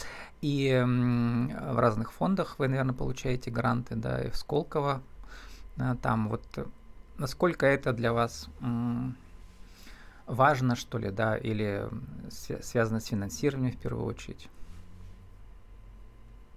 и 0.42 0.84
в 0.84 1.80
разных 1.80 2.14
фондах 2.14 2.58
вы, 2.58 2.68
наверное, 2.68 2.96
получаете 2.96 3.52
гранты, 3.52 3.94
да, 3.94 4.24
и 4.24 4.32
в 4.32 4.36
Сколково. 4.36 5.04
Э, 5.78 5.96
там 6.02 6.30
вот 6.30 6.68
насколько 7.20 7.68
это 7.68 7.94
для 7.94 8.12
вас 8.12 8.50
важно, 10.30 10.76
что 10.76 10.98
ли, 10.98 11.12
да, 11.12 11.38
или 11.38 11.88
связано 12.30 13.00
с 13.00 13.08
финансированием 13.08 13.74
в 13.74 13.78
первую 13.80 14.06
очередь? 14.06 14.48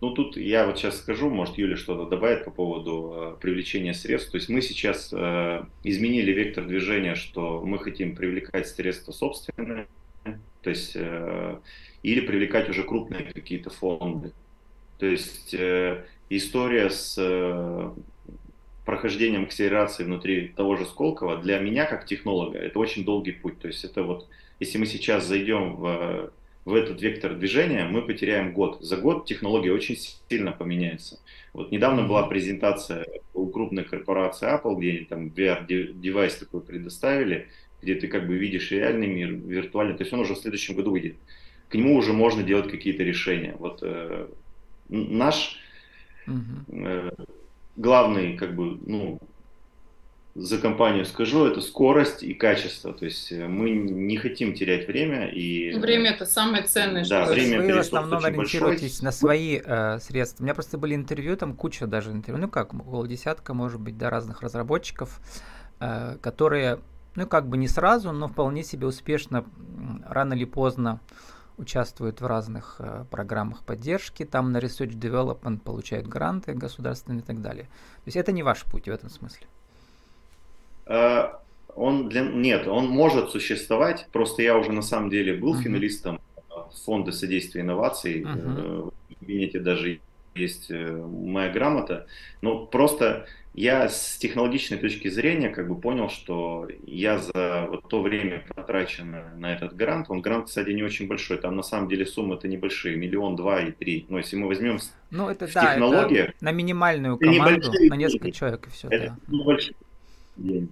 Ну, 0.02 0.10
тут 0.10 0.36
я 0.36 0.66
вот 0.66 0.78
сейчас 0.78 0.98
скажу, 0.98 1.30
может, 1.30 1.58
Юля 1.58 1.76
что-то 1.76 2.10
добавит 2.10 2.44
по 2.44 2.50
поводу 2.50 3.12
э, 3.14 3.40
привлечения 3.40 3.94
средств. 3.94 4.32
То 4.32 4.36
есть 4.36 4.48
мы 4.48 4.60
сейчас 4.60 5.12
э, 5.12 5.64
изменили 5.84 6.32
вектор 6.32 6.66
движения, 6.66 7.14
что 7.14 7.62
мы 7.64 7.78
хотим 7.78 8.16
привлекать 8.16 8.66
средства 8.66 9.12
собственные, 9.12 9.86
то 10.62 10.70
есть 10.70 10.96
э, 10.96 11.58
или 12.02 12.20
привлекать 12.20 12.68
уже 12.68 12.82
крупные 12.82 13.32
какие-то 13.32 13.70
фонды. 13.70 14.32
То 14.98 15.06
есть 15.06 15.54
э, 15.54 16.04
история 16.30 16.90
с 16.90 17.16
э, 17.18 17.90
прохождением 18.84 19.44
акселерации 19.44 20.04
внутри 20.04 20.48
того 20.48 20.76
же 20.76 20.84
Сколково 20.84 21.36
для 21.36 21.58
меня 21.58 21.86
как 21.86 22.06
технолога 22.06 22.58
это 22.58 22.78
очень 22.78 23.04
долгий 23.04 23.32
путь. 23.32 23.58
То 23.60 23.68
есть 23.68 23.84
это 23.84 24.02
вот, 24.02 24.28
если 24.60 24.78
мы 24.78 24.86
сейчас 24.86 25.26
зайдем 25.26 25.76
в, 25.76 26.32
в 26.64 26.74
этот 26.74 27.00
вектор 27.00 27.34
движения, 27.34 27.84
мы 27.84 28.02
потеряем 28.02 28.52
год. 28.52 28.78
За 28.80 28.96
год 28.96 29.26
технология 29.26 29.72
очень 29.72 29.96
сильно 30.28 30.52
поменяется. 30.52 31.20
Вот 31.52 31.70
недавно 31.70 32.02
была 32.02 32.26
презентация 32.26 33.06
у 33.34 33.46
крупной 33.46 33.84
корпорации 33.84 34.48
Apple, 34.48 34.78
где 34.78 34.90
они 34.90 35.04
там 35.04 35.26
VR-девайс 35.28 36.36
такой 36.36 36.60
предоставили, 36.60 37.48
где 37.80 37.94
ты 37.94 38.08
как 38.08 38.26
бы 38.26 38.36
видишь 38.36 38.70
реальный 38.70 39.06
мир, 39.06 39.32
виртуальный. 39.32 39.96
То 39.96 40.02
есть 40.02 40.12
он 40.12 40.20
уже 40.20 40.34
в 40.34 40.38
следующем 40.38 40.74
году 40.74 40.90
выйдет. 40.90 41.16
К 41.68 41.74
нему 41.74 41.96
уже 41.96 42.12
можно 42.12 42.42
делать 42.42 42.70
какие-то 42.70 43.02
решения. 43.02 43.54
Вот 43.58 43.78
э, 43.82 44.28
наш 44.88 45.56
э, 46.26 47.10
главный, 47.76 48.36
как 48.36 48.54
бы, 48.54 48.78
ну, 48.86 49.18
за 50.34 50.58
компанию 50.58 51.04
скажу, 51.04 51.44
это 51.44 51.60
скорость 51.60 52.22
и 52.22 52.32
качество. 52.32 52.92
То 52.92 53.04
есть 53.04 53.30
э, 53.32 53.46
мы 53.46 53.70
не 53.70 54.16
хотим 54.16 54.54
терять 54.54 54.86
время 54.86 55.28
и 55.28 55.74
время 55.74 56.12
это 56.12 56.24
самое 56.24 56.62
ценное. 56.64 57.04
Да, 57.06 57.24
что 57.24 57.34
время 57.34 57.60
вы 57.60 57.74
в 57.74 57.78
основном 57.78 58.24
ориентируетесь 58.24 59.00
большой. 59.00 59.04
на 59.04 59.12
свои 59.12 59.60
э, 59.62 59.98
средства. 60.00 60.42
У 60.42 60.44
меня 60.44 60.54
просто 60.54 60.78
были 60.78 60.94
интервью, 60.94 61.36
там 61.36 61.54
куча 61.54 61.86
даже 61.86 62.12
интервью, 62.12 62.42
ну 62.42 62.50
как 62.50 62.72
около 62.72 63.06
десятка, 63.06 63.52
может 63.52 63.80
быть, 63.80 63.98
до 63.98 64.08
разных 64.08 64.40
разработчиков, 64.40 65.20
э, 65.80 66.16
которые, 66.22 66.80
ну 67.14 67.26
как 67.26 67.46
бы 67.48 67.58
не 67.58 67.68
сразу, 67.68 68.12
но 68.12 68.28
вполне 68.28 68.64
себе 68.64 68.86
успешно 68.86 69.44
рано 70.08 70.32
или 70.32 70.46
поздно 70.46 71.00
участвуют 71.58 72.20
в 72.20 72.26
разных 72.26 72.76
э, 72.78 73.04
программах 73.10 73.62
поддержки, 73.62 74.24
там 74.24 74.52
на 74.52 74.58
Research 74.58 74.98
Development 74.98 75.60
получают 75.60 76.06
гранты 76.06 76.52
государственные 76.52 77.20
и 77.20 77.24
так 77.24 77.40
далее. 77.40 77.64
То 77.64 78.06
есть 78.06 78.16
это 78.16 78.32
не 78.32 78.42
ваш 78.42 78.64
путь 78.64 78.84
в 78.84 78.90
этом 78.90 79.10
смысле? 79.10 79.46
Uh, 80.86 81.30
он 81.74 82.08
для... 82.08 82.22
Нет, 82.22 82.66
он 82.66 82.88
может 82.88 83.30
существовать, 83.30 84.08
просто 84.12 84.42
я 84.42 84.56
уже 84.56 84.72
на 84.72 84.82
самом 84.82 85.10
деле 85.10 85.34
был 85.34 85.54
uh-huh. 85.54 85.62
финалистом 85.62 86.20
фонда 86.84 87.12
содействия 87.12 87.60
инноваций, 87.60 88.22
uh-huh. 88.22 88.92
в 89.10 89.18
кабинете 89.20 89.60
даже 89.60 90.00
есть 90.34 90.70
э, 90.70 90.90
моя 90.92 91.50
грамота, 91.50 92.06
но 92.40 92.66
просто 92.66 93.26
я 93.54 93.88
с 93.88 94.16
технологичной 94.16 94.78
точки 94.78 95.08
зрения 95.08 95.50
как 95.50 95.68
бы 95.68 95.78
понял, 95.78 96.08
что 96.08 96.68
я 96.86 97.18
за 97.18 97.66
вот 97.68 97.86
то 97.88 98.00
время, 98.00 98.44
потраченное 98.54 99.34
на 99.36 99.52
этот 99.52 99.76
грант, 99.76 100.06
он 100.08 100.22
грант, 100.22 100.46
кстати, 100.46 100.70
не 100.70 100.82
очень 100.82 101.06
большой, 101.06 101.36
там 101.36 101.56
на 101.56 101.62
самом 101.62 101.88
деле 101.88 102.06
суммы-то 102.06 102.48
небольшие, 102.48 102.96
миллион, 102.96 103.36
два 103.36 103.60
и 103.60 103.70
три. 103.70 104.06
Но 104.08 104.18
если 104.18 104.36
мы 104.36 104.48
возьмем 104.48 104.78
ну, 105.10 105.28
это, 105.28 105.46
в 105.46 105.52
да, 105.52 105.72
технологиях... 105.72 106.30
Это 106.30 106.44
на 106.44 106.52
минимальную 106.52 107.18
команду, 107.18 107.70
на 107.88 107.94
несколько 107.94 108.24
деньги. 108.24 108.36
человек 108.36 108.66
и 108.66 108.70
все. 108.70 108.88
Это 108.88 109.16
да. 109.26 109.36
небольшие 109.36 109.76
деньги. 110.36 110.68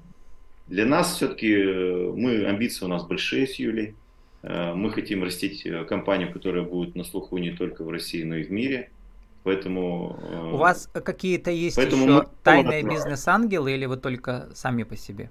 Для 0.66 0.86
нас 0.86 1.16
все-таки, 1.16 1.52
э, 1.52 2.12
мы, 2.16 2.46
амбиции 2.46 2.84
у 2.84 2.88
нас 2.88 3.04
большие 3.04 3.46
с 3.46 3.56
Юлей, 3.56 3.94
э, 4.42 4.72
мы 4.72 4.90
хотим 4.90 5.22
растить 5.22 5.66
э, 5.66 5.84
компанию, 5.84 6.32
которая 6.32 6.62
будет 6.62 6.94
на 6.94 7.04
слуху 7.04 7.36
не 7.38 7.50
только 7.50 7.84
в 7.84 7.90
России, 7.90 8.22
но 8.22 8.36
и 8.36 8.44
в 8.44 8.50
мире. 8.50 8.90
Поэтому... 9.42 10.18
У 10.52 10.56
вас 10.56 10.88
какие-то 10.92 11.50
есть 11.50 11.76
еще 11.76 12.26
тайные 12.42 12.82
бизнес-ангелы 12.82 13.72
или 13.72 13.86
вы 13.86 13.96
только 13.96 14.48
сами 14.54 14.82
по 14.82 14.96
себе? 14.96 15.30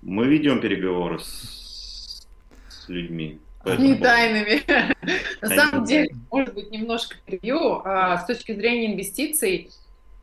Мы 0.00 0.26
ведем 0.26 0.60
переговоры 0.60 1.18
с, 1.18 2.26
с 2.68 2.88
людьми. 2.88 3.40
Не 3.64 3.96
тайными. 3.96 4.62
На 5.42 5.48
самом 5.48 5.84
деле, 5.84 6.14
может 6.30 6.54
быть, 6.54 6.70
немножко 6.70 7.16
превью. 7.26 7.82
А, 7.84 8.16
с 8.16 8.24
точки 8.24 8.54
зрения 8.54 8.92
инвестиций, 8.92 9.70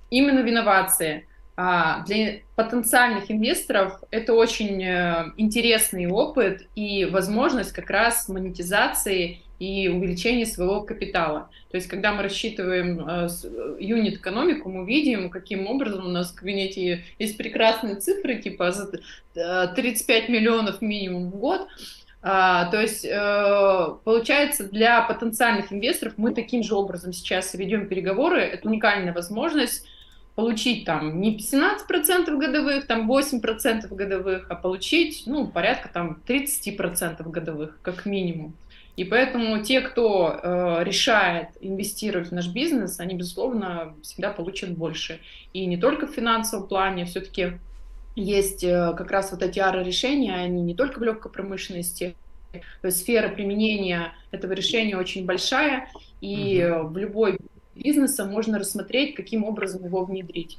именно 0.10 0.42
в 0.42 0.50
инновации. 0.50 1.28
А, 1.58 2.04
для 2.06 2.40
потенциальных 2.56 3.32
инвесторов 3.32 4.02
это 4.12 4.34
очень 4.34 4.84
э, 4.84 5.32
интересный 5.38 6.06
опыт 6.06 6.68
и 6.76 7.06
возможность 7.06 7.72
как 7.72 7.90
раз 7.90 8.28
монетизации 8.28 9.42
и 9.60 9.88
увеличение 9.88 10.46
своего 10.46 10.82
капитала. 10.82 11.50
То 11.72 11.78
есть, 11.78 11.88
когда 11.88 12.14
мы 12.14 12.24
рассчитываем 12.24 13.08
э, 13.08 13.28
юнит-экономику, 13.80 14.70
мы 14.70 14.86
видим, 14.86 15.30
каким 15.30 15.68
образом 15.68 16.06
у 16.06 16.10
нас 16.10 16.32
в 16.32 16.36
кабинете 16.36 17.04
есть 17.20 17.38
прекрасные 17.38 17.96
цифры, 17.96 18.42
типа 18.42 18.72
35 19.34 20.30
э, 20.30 20.32
миллионов 20.32 20.82
минимум 20.82 21.32
в 21.32 21.38
год, 21.38 21.68
А, 22.28 22.72
то 22.72 22.82
есть, 22.82 23.06
э, 23.06 23.88
получается, 24.04 24.68
для 24.68 25.02
потенциальных 25.04 25.72
инвесторов 25.72 26.16
мы 26.18 26.34
таким 26.34 26.64
же 26.64 26.74
образом 26.74 27.14
сейчас 27.14 27.54
ведем 27.54 27.88
переговоры. 27.88 28.42
Это 28.42 28.68
уникальная 28.68 29.14
возможность 29.14 29.86
получить 30.34 30.86
там 30.86 31.22
не 31.22 31.38
17% 31.38 32.36
годовых, 32.38 32.88
там 32.88 33.10
8% 33.10 33.88
годовых, 33.94 34.48
а 34.50 34.56
получить, 34.56 35.24
ну, 35.28 35.48
порядка 35.48 35.90
там 35.94 36.20
30% 36.28 37.30
годовых, 37.30 37.78
как 37.84 38.06
минимум. 38.06 38.56
И 38.96 39.04
поэтому 39.04 39.62
те, 39.62 39.82
кто 39.82 40.40
э, 40.42 40.84
решает 40.84 41.50
инвестировать 41.60 42.30
в 42.30 42.32
наш 42.32 42.48
бизнес, 42.48 43.00
они, 43.00 43.16
безусловно, 43.16 43.94
всегда 44.02 44.32
получат 44.32 44.72
больше. 44.72 45.20
И 45.52 45.66
не 45.66 45.78
только 45.78 46.08
в 46.08 46.12
финансовом 46.12 46.68
плане, 46.68 47.06
все-таки 47.06 47.60
есть 48.16 48.64
э, 48.64 48.94
как 48.98 49.12
раз 49.12 49.32
вот 49.32 49.44
эти 49.44 49.60
АРО-решения, 49.60 50.34
они 50.34 50.62
не 50.62 50.76
только 50.76 51.00
в 51.00 51.04
легкой 51.04 51.32
промышленности, 51.32 52.16
то 52.82 52.88
есть 52.88 53.02
сфера 53.02 53.28
применения 53.28 54.14
этого 54.32 54.54
решения 54.54 54.96
очень 54.96 55.26
большая, 55.26 55.90
и 56.22 56.66
угу. 56.66 56.90
в 56.90 56.98
любой 56.98 57.38
бизнеса 57.76 58.24
можно 58.24 58.60
рассмотреть, 58.60 59.16
каким 59.16 59.44
образом 59.44 59.84
его 59.84 60.06
внедрить. 60.06 60.58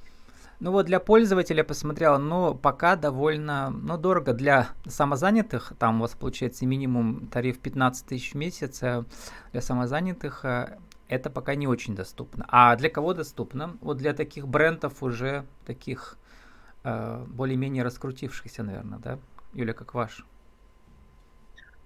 Ну 0.58 0.72
вот 0.72 0.86
для 0.86 1.00
пользователя 1.00 1.64
посмотрел, 1.64 2.18
но 2.18 2.54
пока 2.54 2.96
довольно 2.96 3.70
ну, 3.70 3.98
дорого 3.98 4.32
для 4.32 4.68
самозанятых. 4.86 5.74
Там 5.78 5.98
у 5.98 6.00
вас 6.02 6.14
получается 6.14 6.64
минимум 6.64 7.26
тариф 7.26 7.58
15 7.58 8.06
тысяч 8.06 8.32
в 8.32 8.36
месяц. 8.36 8.82
А 8.82 9.04
для 9.52 9.60
самозанятых 9.60 10.44
э, 10.44 10.78
это 11.08 11.28
пока 11.28 11.54
не 11.54 11.68
очень 11.68 11.94
доступно. 11.94 12.46
А 12.48 12.74
для 12.76 12.88
кого 12.88 13.12
доступно? 13.12 13.76
Вот 13.82 13.98
для 13.98 14.14
таких 14.14 14.48
брендов 14.48 15.02
уже 15.02 15.44
таких 15.66 16.16
э, 16.84 17.24
более-менее 17.28 17.82
раскрутившихся, 17.82 18.62
наверное, 18.62 18.98
да? 18.98 19.18
Юля, 19.52 19.74
как 19.74 19.92
ваш? 19.92 20.24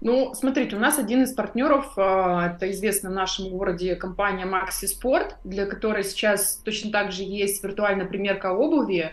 Ну, 0.01 0.35
смотрите, 0.35 0.77
у 0.77 0.79
нас 0.79 0.99
один 0.99 1.23
из 1.23 1.35
партнеров, 1.35 1.93
а, 1.97 2.55
это 2.55 2.71
известна 2.71 3.11
в 3.11 3.13
нашем 3.13 3.51
городе 3.51 3.97
компания 3.97 4.47
Maxi 4.47 4.87
Sport, 4.87 5.35
для 5.45 5.67
которой 5.67 6.05
сейчас 6.05 6.57
точно 6.65 6.91
так 6.91 7.13
же 7.13 7.23
есть 7.23 7.63
виртуальная 7.63 8.07
примерка 8.07 8.53
обуви, 8.53 9.13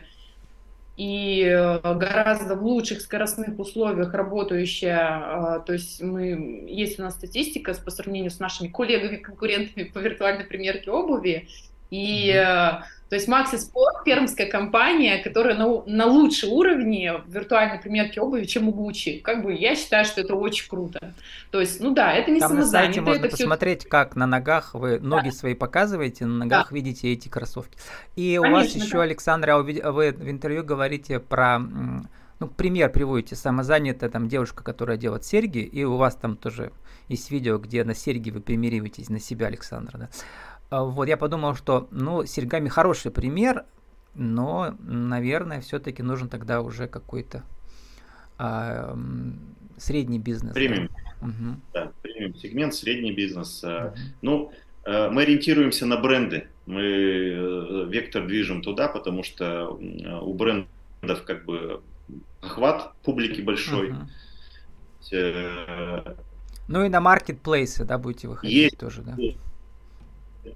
и 0.96 1.44
э, 1.44 1.80
гораздо 1.84 2.56
в 2.56 2.64
лучших 2.64 3.02
скоростных 3.02 3.60
условиях 3.60 4.14
работающая, 4.14 4.98
а, 4.98 5.60
то 5.60 5.74
есть 5.74 6.02
мы, 6.02 6.66
есть 6.68 7.00
у 7.00 7.04
нас 7.04 7.14
статистика 7.14 7.76
по 7.76 7.92
сравнению 7.92 8.32
с 8.32 8.40
нашими 8.40 8.70
коллегами-конкурентами 8.70 9.84
по 9.84 10.00
виртуальной 10.00 10.46
примерке 10.46 10.90
обуви, 10.90 11.50
и 11.90 12.32
mm-hmm 12.32 12.84
то 13.10 13.16
есть 13.16 13.30
Maxi 13.30 13.56
Sport, 13.56 14.04
пермская 14.04 14.48
компания, 14.48 15.20
которая 15.24 15.56
на, 15.56 15.84
на 15.86 16.06
лучшем 16.08 16.52
уровне 16.52 17.14
в 17.14 17.30
виртуальной 17.30 17.80
примерке 17.80 18.20
обуви, 18.20 18.44
чем 18.46 18.68
у 18.68 18.74
Gucci. 18.74 19.22
Как 19.22 19.44
бы 19.44 19.54
я 19.54 19.76
считаю, 19.76 20.04
что 20.04 20.20
это 20.22 20.36
очень 20.36 20.68
круто. 20.68 21.14
То 21.52 21.62
есть, 21.62 21.80
ну 21.80 21.94
да, 21.94 22.12
это 22.12 22.32
не 22.32 22.42
Там 22.42 22.56
на 22.56 22.66
сайте 22.66 23.00
можно 23.00 23.30
посмотреть, 23.30 23.82
все... 23.82 23.90
как 23.90 24.18
на 24.18 24.28
ногах 24.28 24.74
вы 24.74 25.00
ноги 25.00 25.30
да. 25.30 25.36
свои 25.36 25.54
показываете, 25.54 26.26
на 26.26 26.40
ногах 26.40 26.70
да. 26.70 26.76
видите 26.76 27.14
эти 27.14 27.30
кроссовки. 27.30 27.78
И 28.18 28.36
Конечно, 28.36 28.50
у 28.50 28.52
вас 28.52 28.76
еще, 28.76 28.98
да. 28.98 29.04
Александра, 29.04 29.58
вы 29.58 30.12
в 30.12 30.30
интервью 30.30 30.66
говорите 30.66 31.20
про 31.20 31.60
ну, 32.40 32.48
пример 32.48 32.92
приводите, 32.92 33.36
самозанятая 33.36 34.10
там 34.10 34.28
девушка, 34.28 34.64
которая 34.64 34.98
делает 34.98 35.24
серьги, 35.24 35.60
и 35.60 35.84
у 35.86 35.96
вас 35.96 36.16
там 36.16 36.36
тоже 36.36 36.72
есть 37.08 37.32
видео, 37.32 37.58
где 37.58 37.84
на 37.84 37.96
серьги 37.96 38.32
вы 38.32 38.42
примериваетесь 38.42 39.10
на 39.10 39.20
себя, 39.20 39.48
Александра, 39.48 39.98
да. 39.98 40.10
А, 40.70 40.84
вот, 40.84 41.08
я 41.08 41.18
подумал, 41.18 41.56
что, 41.56 41.88
ну, 41.92 42.26
с 42.26 42.32
серьгами 42.32 42.68
хороший 42.70 43.12
пример, 43.12 43.66
но, 44.16 44.76
наверное, 44.80 45.62
все-таки 45.62 46.04
нужен 46.04 46.28
тогда 46.30 46.62
уже 46.62 46.88
какой-то 46.88 47.44
а, 48.38 48.98
средний 49.78 50.20
бизнес. 50.20 50.54
Премиум. 50.54 50.90
Да? 50.90 51.28
Угу. 51.28 51.56
да, 51.74 51.92
премиум 52.02 52.36
сегмент, 52.36 52.76
средний 52.76 53.14
бизнес. 53.14 53.64
Угу. 53.64 53.96
Ну, 54.22 54.52
э, 54.86 55.10
мы 55.10 55.24
ориентируемся 55.24 55.86
на 55.86 55.98
бренды. 55.98 56.48
Мы 56.68 56.82
э, 56.82 57.86
вектор 57.90 58.28
движем 58.28 58.62
туда, 58.62 58.88
потому 58.88 59.24
что 59.24 59.70
у 59.70 60.34
брендов 60.34 61.24
как 61.26 61.46
бы 61.46 61.82
охват 62.42 62.94
публики 63.04 63.42
большой. 63.42 63.92
Угу. 63.92 64.08
Ну 66.68 66.86
и 66.86 66.90
на 66.90 67.00
маркетплейсы, 67.00 67.86
да, 67.86 67.98
будете 67.98 68.28
выходить 68.28 68.54
есть, 68.54 68.78
тоже, 68.78 69.02
да? 69.02 69.16
Есть 69.18 69.40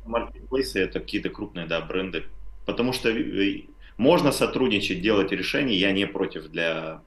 маркетплейсы 0.06 0.80
это 0.80 1.00
какие-то 1.00 1.30
крупные 1.30 1.66
да, 1.66 1.82
бренды. 1.82 2.24
Потому 2.66 2.94
что 2.94 3.10
э, 3.10 3.64
можно 3.98 4.32
сотрудничать, 4.32 5.02
делать 5.02 5.32
решения, 5.32 5.76
я 5.76 5.92
не 5.92 6.08
против 6.08 6.48
для 6.48 7.02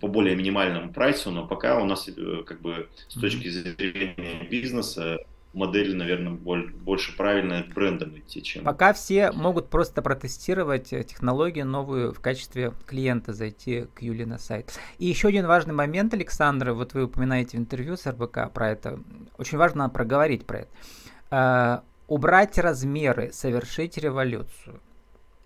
по 0.00 0.06
более 0.06 0.36
минимальному 0.36 0.92
прайсу, 0.92 1.30
но 1.30 1.46
пока 1.46 1.80
у 1.80 1.84
нас 1.84 2.08
э, 2.08 2.42
как 2.46 2.60
бы 2.60 2.88
с 3.08 3.20
точки 3.20 3.48
зрения 3.48 4.46
бизнеса 4.48 5.18
модель, 5.52 5.96
наверное, 5.96 6.32
больше 6.32 7.16
правильная 7.16 7.64
к 7.64 7.74
брендам 7.74 8.16
идти, 8.16 8.42
чем... 8.42 8.62
Пока 8.62 8.92
все 8.92 9.32
могут 9.32 9.68
просто 9.68 10.00
протестировать 10.00 10.92
э, 10.92 11.02
технологию 11.02 11.66
новую 11.66 12.14
в 12.14 12.20
качестве 12.20 12.72
клиента, 12.86 13.32
зайти 13.32 13.86
к 13.94 14.02
Юле 14.02 14.26
на 14.26 14.38
сайт. 14.38 14.72
И 14.98 15.06
еще 15.06 15.28
один 15.28 15.46
важный 15.46 15.74
момент, 15.74 16.14
Александр, 16.14 16.70
вот 16.70 16.94
вы 16.94 17.04
упоминаете 17.04 17.56
в 17.56 17.60
интервью 17.60 17.96
с 17.96 18.06
РБК 18.06 18.52
про 18.54 18.70
это, 18.70 19.00
очень 19.38 19.58
важно 19.58 19.88
проговорить 19.88 20.46
про 20.46 20.60
это 20.60 21.82
убрать 22.10 22.58
размеры, 22.58 23.30
совершить 23.32 23.96
революцию. 23.96 24.80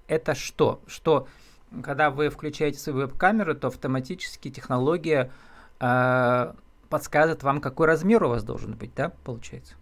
Это 0.08 0.34
что? 0.34 0.80
Что 0.86 1.28
когда 1.82 2.10
вы 2.10 2.30
включаете 2.30 2.78
свою 2.78 3.00
веб-камеру, 3.00 3.54
то 3.54 3.68
автоматически 3.68 4.50
технология 4.50 5.30
э, 5.78 6.52
подскажет 6.88 7.42
вам, 7.42 7.60
какой 7.60 7.86
размер 7.86 8.24
у 8.24 8.28
вас 8.28 8.44
должен 8.44 8.72
быть, 8.74 8.92
да, 8.96 9.12
получается? 9.24 9.74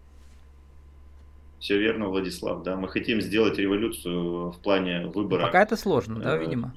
Все 1.61 1.79
верно, 1.79 2.09
Владислав, 2.09 2.65
да. 2.65 2.75
Мы 2.75 2.89
хотим 2.89 3.21
сделать 3.21 3.59
революцию 3.59 4.51
в 4.51 4.59
плане 4.59 5.07
выбора. 5.07 5.43
Пока 5.43 5.63
это 5.63 5.77
сложно, 5.77 6.19
да, 6.19 6.37
э, 6.37 6.41
видимо. 6.41 6.75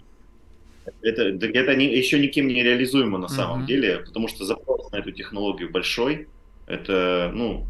Это, 1.02 1.24
это 1.24 1.76
не, 1.76 1.98
еще 1.98 2.20
никем 2.20 2.48
не 2.48 2.62
реализуемо 2.62 3.18
на 3.18 3.28
самом 3.28 3.64
uh-huh. 3.64 3.68
деле, 3.68 3.98
потому 4.06 4.28
что 4.28 4.46
запрос 4.46 4.92
на 4.92 4.98
эту 4.98 5.12
технологию 5.12 5.72
большой. 5.72 6.28
Это, 6.68 7.32
ну, 7.34 7.66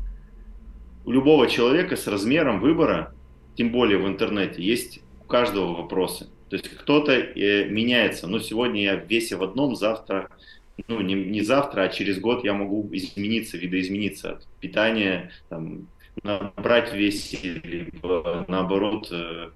у 1.05 1.11
любого 1.11 1.47
человека 1.47 1.95
с 1.95 2.07
размером 2.07 2.59
выбора, 2.59 3.13
тем 3.55 3.71
более 3.71 3.97
в 3.97 4.07
интернете, 4.07 4.61
есть 4.61 5.01
у 5.21 5.25
каждого 5.25 5.73
вопросы. 5.73 6.27
То 6.49 6.57
есть 6.57 6.69
кто-то 6.69 7.11
э, 7.13 7.65
меняется, 7.69 8.27
но 8.27 8.39
сегодня 8.39 8.83
я 8.83 8.97
в 8.97 9.07
весе 9.07 9.35
в 9.35 9.43
одном, 9.43 9.75
завтра, 9.75 10.29
ну 10.87 11.01
не, 11.01 11.13
не 11.13 11.41
завтра, 11.41 11.83
а 11.83 11.89
через 11.89 12.19
год 12.19 12.43
я 12.43 12.53
могу 12.53 12.87
измениться, 12.91 13.57
видоизмениться 13.57 14.33
от 14.33 14.47
питания, 14.59 15.31
там, 15.49 15.87
набрать 16.23 16.91
в 16.91 16.95
весе, 16.95 17.61
либо 17.63 18.45
наоборот 18.47 19.09
э, 19.11 19.49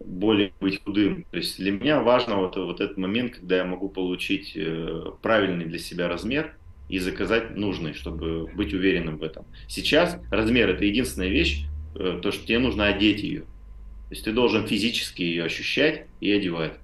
более 0.00 0.52
быть 0.60 0.82
худым. 0.82 1.24
То 1.30 1.36
есть 1.38 1.58
для 1.58 1.72
меня 1.72 2.00
важно 2.00 2.36
вот, 2.36 2.56
вот 2.56 2.80
этот 2.80 2.96
момент, 2.96 3.36
когда 3.36 3.56
я 3.56 3.64
могу 3.64 3.88
получить 3.88 4.52
э, 4.54 5.04
правильный 5.22 5.66
для 5.66 5.78
себя 5.78 6.08
размер, 6.08 6.54
и 6.92 6.98
заказать 6.98 7.56
нужный, 7.56 7.94
чтобы 7.94 8.46
быть 8.48 8.74
уверенным 8.74 9.16
в 9.16 9.22
этом. 9.22 9.46
Сейчас 9.66 10.18
размер 10.30 10.68
это 10.68 10.84
единственная 10.84 11.30
вещь, 11.30 11.64
э, 11.94 12.20
то, 12.22 12.30
что 12.30 12.46
тебе 12.46 12.58
нужно 12.58 12.86
одеть 12.86 13.22
ее. 13.22 13.40
То 13.40 14.10
есть 14.10 14.24
ты 14.24 14.32
должен 14.32 14.66
физически 14.66 15.22
ее 15.22 15.44
ощущать 15.44 16.04
и 16.20 16.30
одевать. 16.30 16.74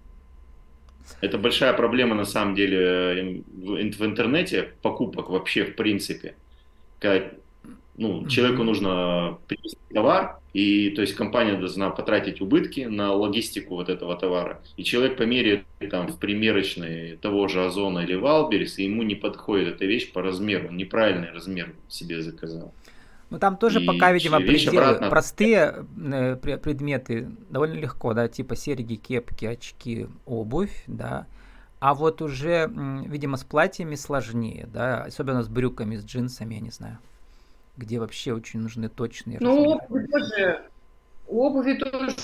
Это 1.21 1.37
большая 1.37 1.75
проблема 1.75 2.15
на 2.15 2.25
самом 2.25 2.55
деле 2.55 2.79
э, 2.79 3.43
в 3.53 4.07
интернете 4.07 4.71
покупок 4.81 5.29
вообще 5.29 5.67
в 5.67 5.77
принципе. 5.77 6.37
Когда 7.01 7.29
ну, 7.99 8.27
человеку 8.29 8.63
нужно 8.63 9.39
привезти 9.49 9.77
товар, 9.93 10.39
и 10.55 10.91
то 10.91 11.03
есть 11.03 11.15
компания 11.15 11.59
должна 11.59 11.91
потратить 11.91 12.41
убытки 12.41 12.83
на 12.83 13.13
логистику 13.13 13.75
вот 13.75 13.89
этого 13.89 14.17
товара. 14.17 14.63
И 14.77 14.85
человек 14.85 15.17
по 15.17 15.25
мере 15.25 15.65
там 15.91 16.07
в 16.07 16.19
примерочной 16.19 17.17
того 17.17 17.49
же 17.49 17.65
Озона 17.65 18.01
или 18.01 18.15
Валберис, 18.15 18.79
и 18.79 18.85
ему 18.85 19.03
не 19.03 19.17
подходит 19.17 19.75
эта 19.75 19.85
вещь 19.85 20.13
по 20.13 20.23
размеру, 20.23 20.71
неправильный 20.71 21.33
размер 21.33 21.75
себе 21.89 22.23
заказал. 22.23 22.73
Ну 23.31 23.39
там 23.41 23.57
тоже 23.57 23.83
и 23.83 23.87
пока, 23.87 24.13
видимо, 24.13 24.39
пределы, 24.39 24.79
обратно... 24.79 25.11
простые 25.11 25.85
э, 25.97 26.37
предметы 26.37 27.29
довольно 27.51 27.75
легко, 27.75 28.15
да, 28.15 28.29
типа 28.29 28.55
серьги, 28.55 28.95
кепки, 28.95 29.45
очки, 29.45 30.07
обувь, 30.25 30.85
да. 30.87 31.27
А 31.81 31.95
вот 31.95 32.23
уже, 32.23 32.71
видимо, 33.07 33.37
с 33.37 33.45
платьями 33.45 33.97
сложнее, 33.97 34.69
да, 34.73 35.03
особенно 35.03 35.43
с 35.43 35.49
брюками, 35.49 35.97
с 35.97 36.05
джинсами, 36.05 36.55
я 36.55 36.61
не 36.61 36.71
знаю 36.71 36.99
где 37.79 37.99
вообще 37.99 38.35
очень 38.35 38.61
нужны 38.61 38.89
точные 38.89 39.39
ну, 39.41 39.79
размеры. 39.79 40.09
тоже, 40.09 40.63
у 41.29 41.43
обуви 41.43 41.75
тоже 41.75 42.15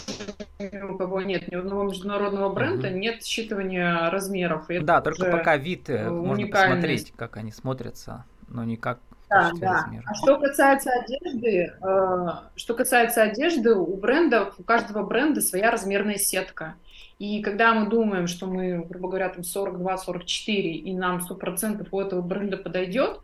у 0.90 0.96
кого 0.98 1.22
нет 1.22 1.50
ни 1.50 1.54
одного 1.54 1.84
международного 1.84 2.52
бренда, 2.52 2.88
угу. 2.88 2.96
нет 2.96 3.22
считывания 3.22 4.10
размеров. 4.10 4.66
да, 4.68 5.00
только 5.00 5.30
пока 5.30 5.56
вид 5.56 5.88
э, 5.88 6.10
можно 6.10 6.46
посмотреть, 6.48 7.12
как 7.16 7.36
они 7.36 7.52
смотрятся, 7.52 8.24
но 8.48 8.64
никак 8.64 8.98
да, 9.30 9.50
да. 9.60 9.72
размера. 9.74 10.04
А 10.06 10.14
что 10.14 10.38
касается 10.38 10.90
одежды, 10.90 11.72
э, 11.80 12.26
что 12.56 12.74
касается 12.74 13.22
одежды, 13.22 13.74
у 13.74 13.96
брендов, 13.96 14.54
у 14.58 14.62
каждого 14.62 15.04
бренда 15.04 15.40
своя 15.40 15.70
размерная 15.70 16.16
сетка. 16.16 16.74
И 17.18 17.42
когда 17.42 17.74
мы 17.74 17.88
думаем, 17.88 18.26
что 18.26 18.46
мы, 18.46 18.84
грубо 18.88 19.08
говоря, 19.08 19.28
там 19.28 19.42
42-44, 19.42 20.46
и 20.46 20.92
нам 20.94 21.18
100% 21.18 21.86
у 21.90 22.00
этого 22.00 22.22
бренда 22.22 22.56
подойдет, 22.56 23.20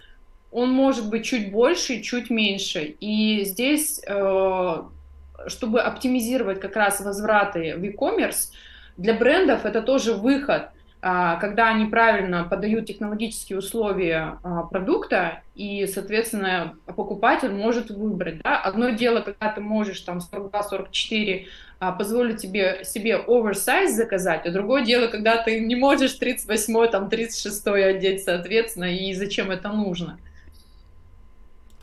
он 0.51 0.71
может 0.71 1.09
быть 1.09 1.25
чуть 1.25 1.53
больше, 1.53 2.01
чуть 2.01 2.31
меньше. 2.31 2.97
И 3.01 3.45
здесь, 3.45 4.01
э, 4.07 4.83
чтобы 5.47 5.81
оптимизировать 5.81 6.61
как 6.61 6.77
раз 6.77 7.01
возвраты 7.01 7.77
в 7.77 7.83
e-commerce, 7.83 8.51
для 8.97 9.15
брендов 9.15 9.65
это 9.65 9.81
тоже 9.81 10.15
выход, 10.15 10.71
а, 11.03 11.37
когда 11.37 11.69
они 11.69 11.87
правильно 11.87 12.45
подают 12.45 12.85
технологические 12.85 13.59
условия 13.59 14.39
а, 14.43 14.65
продукта, 14.65 15.43
и, 15.55 15.87
соответственно, 15.87 16.75
покупатель 16.85 17.53
может 17.53 17.91
выбрать. 17.91 18.43
Да? 18.43 18.61
Одно 18.61 18.91
дело, 18.91 19.21
когда 19.21 19.51
ты 19.51 19.63
можешь 19.63 20.01
там 20.01 20.19
42-44 20.19 21.47
а, 21.79 21.93
позволить 21.93 22.43
тебе, 22.43 22.85
себе 22.85 23.17
оверсайз 23.17 23.95
заказать, 23.95 24.45
а 24.45 24.51
другое 24.51 24.85
дело, 24.85 25.07
когда 25.07 25.43
ты 25.43 25.61
не 25.61 25.77
можешь 25.77 26.13
38 26.13 26.89
там 26.89 27.09
36 27.09 27.67
одеть, 27.69 28.25
соответственно, 28.25 28.95
и 28.95 29.15
зачем 29.15 29.51
это 29.51 29.71
нужно. 29.71 30.19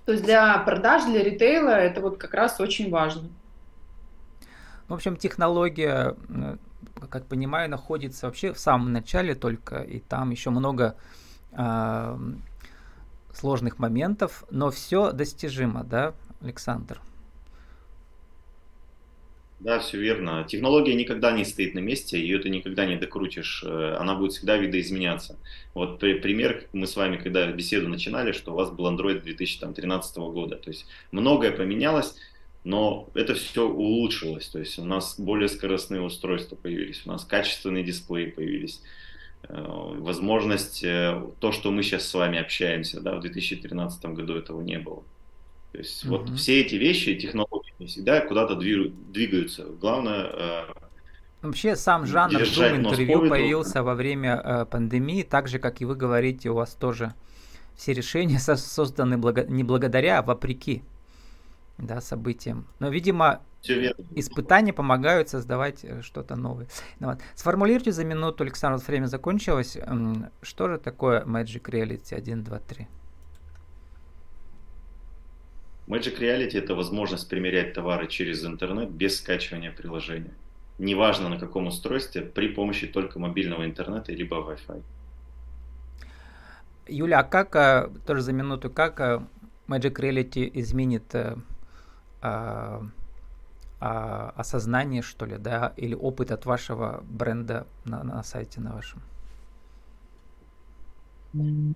То 0.07 0.13
есть 0.13 0.23
для 0.23 0.57
продаж, 0.59 1.03
для 1.03 1.21
ритейла 1.21 1.71
это 1.71 1.99
вот 1.99 2.17
как 2.17 2.33
раз 2.33 2.61
очень 2.61 2.89
важно. 2.89 3.27
В 4.87 4.93
общем, 4.93 5.17
технология, 5.17 6.15
как 7.09 7.25
понимаю, 7.25 7.69
находится 7.69 8.27
вообще 8.27 8.53
в 8.53 8.57
самом 8.57 8.93
начале 8.93 9.35
только, 9.35 9.81
и 9.81 9.99
там 9.99 10.29
еще 10.29 10.49
много 10.49 10.95
э, 11.51 12.17
сложных 13.33 13.79
моментов, 13.79 14.45
но 14.49 14.71
все 14.71 15.11
достижимо, 15.11 15.83
да, 15.83 16.13
Александр? 16.39 17.01
Да, 19.59 19.79
все 19.79 19.97
верно. 19.99 20.45
Технология 20.47 20.93
никогда 20.93 21.31
не 21.31 21.43
стоит 21.43 21.73
на 21.73 21.79
месте, 21.79 22.19
ее 22.19 22.37
ты 22.37 22.49
никогда 22.49 22.85
не 22.85 22.95
докрутишь, 22.95 23.63
э, 23.65 23.95
она 23.99 24.13
будет 24.13 24.33
всегда 24.33 24.55
видоизменяться. 24.55 25.39
Вот 25.73 25.99
пример, 25.99 26.67
мы 26.73 26.85
с 26.85 26.95
вами, 26.95 27.17
когда 27.17 27.47
беседу 27.51 27.87
начинали, 27.87 28.33
что 28.33 28.51
у 28.53 28.55
вас 28.55 28.69
был 28.69 28.85
Android 28.85 29.21
2013 29.21 30.17
года, 30.17 30.57
то 30.57 30.69
есть 30.69 30.85
многое 31.11 31.51
поменялось, 31.51 32.15
но 32.63 33.09
это 33.15 33.33
все 33.33 33.67
улучшилось, 33.67 34.47
то 34.49 34.59
есть 34.59 34.77
у 34.77 34.85
нас 34.85 35.19
более 35.19 35.49
скоростные 35.49 36.01
устройства 36.01 36.55
появились, 36.55 37.01
у 37.05 37.09
нас 37.09 37.25
качественные 37.25 37.83
дисплеи 37.83 38.27
появились, 38.27 38.83
э, 39.49 39.55
возможность, 39.57 40.83
э, 40.83 41.19
то, 41.39 41.51
что 41.51 41.71
мы 41.71 41.81
сейчас 41.81 42.07
с 42.07 42.13
вами 42.13 42.37
общаемся, 42.37 43.01
да, 43.01 43.15
в 43.15 43.21
2013 43.21 44.13
году 44.13 44.35
этого 44.35 44.61
не 44.61 44.77
было. 44.77 45.03
То 45.71 45.79
есть 45.79 46.05
mm-hmm. 46.05 46.09
вот 46.09 46.29
все 46.37 46.61
эти 46.61 46.75
вещи, 46.75 47.15
технологии 47.15 47.73
не 47.79 47.87
всегда 47.87 48.21
куда-то 48.21 48.55
двигаются. 48.55 49.65
Главное 49.65 50.29
э, 50.33 50.73
Вообще 51.41 51.75
сам 51.75 52.05
жанр 52.05 52.41
Zoom-интервью 52.41 53.29
появился 53.29 53.83
во 53.83 53.93
время 53.93 54.41
э, 54.43 54.65
пандемии, 54.65 55.23
так 55.23 55.47
же, 55.47 55.59
как 55.59 55.81
и 55.81 55.85
вы 55.85 55.95
говорите, 55.95 56.49
у 56.49 56.55
вас 56.55 56.73
тоже 56.73 57.13
все 57.75 57.93
решения 57.93 58.39
созданы 58.55 59.17
благо... 59.17 59.45
не 59.45 59.63
благодаря, 59.63 60.19
а 60.19 60.23
вопреки 60.23 60.83
да, 61.77 62.01
событиям. 62.01 62.65
Но, 62.79 62.89
видимо, 62.89 63.41
испытания 64.15 64.73
помогают 64.73 65.29
создавать 65.29 65.85
э, 65.85 66.01
что-то 66.01 66.35
новое. 66.35 66.67
Ну, 66.99 67.09
вот. 67.09 67.19
Сформулируйте 67.35 67.91
за 67.91 68.03
минуту, 68.03 68.43
Александр, 68.43 68.83
время 68.85 69.05
закончилось. 69.05 69.77
Что 70.41 70.69
же 70.69 70.77
такое 70.79 71.23
Magic 71.23 71.63
Reality 71.63 72.15
1, 72.15 72.43
2, 72.43 72.59
3? 72.59 72.87
Magic 75.87 76.19
Reality– 76.19 76.57
это 76.63 76.75
возможность 76.75 77.29
примерять 77.29 77.73
товары 77.73 78.07
через 78.07 78.45
интернет 78.45 78.89
без 78.89 79.17
скачивания 79.17 79.71
приложения. 79.71 80.33
Неважно 80.79 81.29
на 81.29 81.39
каком 81.39 81.67
устройстве, 81.67 82.21
при 82.21 82.49
помощи 82.49 82.87
только 82.87 83.19
мобильного 83.19 83.65
интернета 83.65 84.11
либо 84.11 84.35
Wi-Fi. 84.35 84.83
Юля, 86.89 87.19
а 87.19 87.23
как, 87.23 87.55
э, 87.55 87.89
тоже 88.05 88.21
за 88.21 88.33
минуту, 88.33 88.69
как 88.69 88.99
э, 88.99 89.21
Magic 89.67 89.95
Reality 89.95 90.49
изменит 90.53 91.15
а, 92.21 92.81
а, 93.79 94.33
осознание, 94.35 95.01
что 95.01 95.25
ли, 95.25 95.37
да, 95.37 95.73
или 95.77 95.93
опыт 95.93 96.31
от 96.31 96.45
вашего 96.45 97.03
бренда 97.03 97.67
на, 97.85 98.03
на 98.03 98.23
сайте 98.23 98.59
на 98.59 98.73
вашем? 98.73 99.01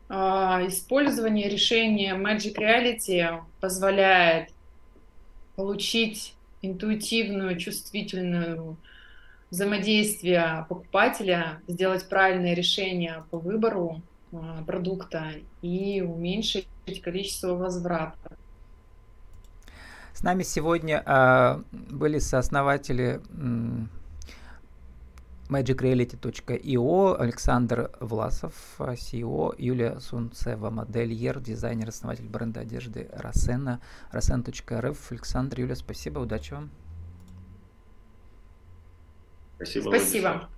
А, 0.09 0.61
использование 0.67 1.49
решения 1.49 2.15
Magic 2.15 2.55
Reality 2.55 3.41
позволяет 3.59 4.49
получить 5.55 6.35
интуитивную, 6.61 7.57
чувствительную 7.57 8.77
взаимодействие 9.49 10.65
покупателя, 10.69 11.61
сделать 11.67 12.07
правильное 12.07 12.53
решение 12.53 13.23
по 13.31 13.37
выбору 13.37 14.01
а, 14.31 14.63
продукта 14.63 15.33
и 15.61 16.01
уменьшить 16.01 16.67
количество 17.03 17.55
возврата. 17.55 18.37
С 20.13 20.23
нами 20.23 20.43
сегодня 20.43 21.01
э, 21.03 21.63
были 21.71 22.19
сооснователи 22.19 23.21
magicreality.io, 25.51 27.19
Александр 27.19 27.91
Власов, 27.99 28.53
CEO, 28.79 29.53
Юлия 29.57 29.99
Сунцева, 29.99 30.69
модельер, 30.69 31.41
дизайнер, 31.41 31.89
основатель 31.89 32.27
бренда 32.27 32.61
одежды 32.61 33.09
Рассена, 33.11 33.81
рассен.рф. 34.11 35.11
Александр, 35.11 35.59
Юля, 35.59 35.75
спасибо, 35.75 36.19
удачи 36.19 36.53
вам. 36.53 36.69
Спасибо. 39.57 39.89
Спасибо. 39.89 40.49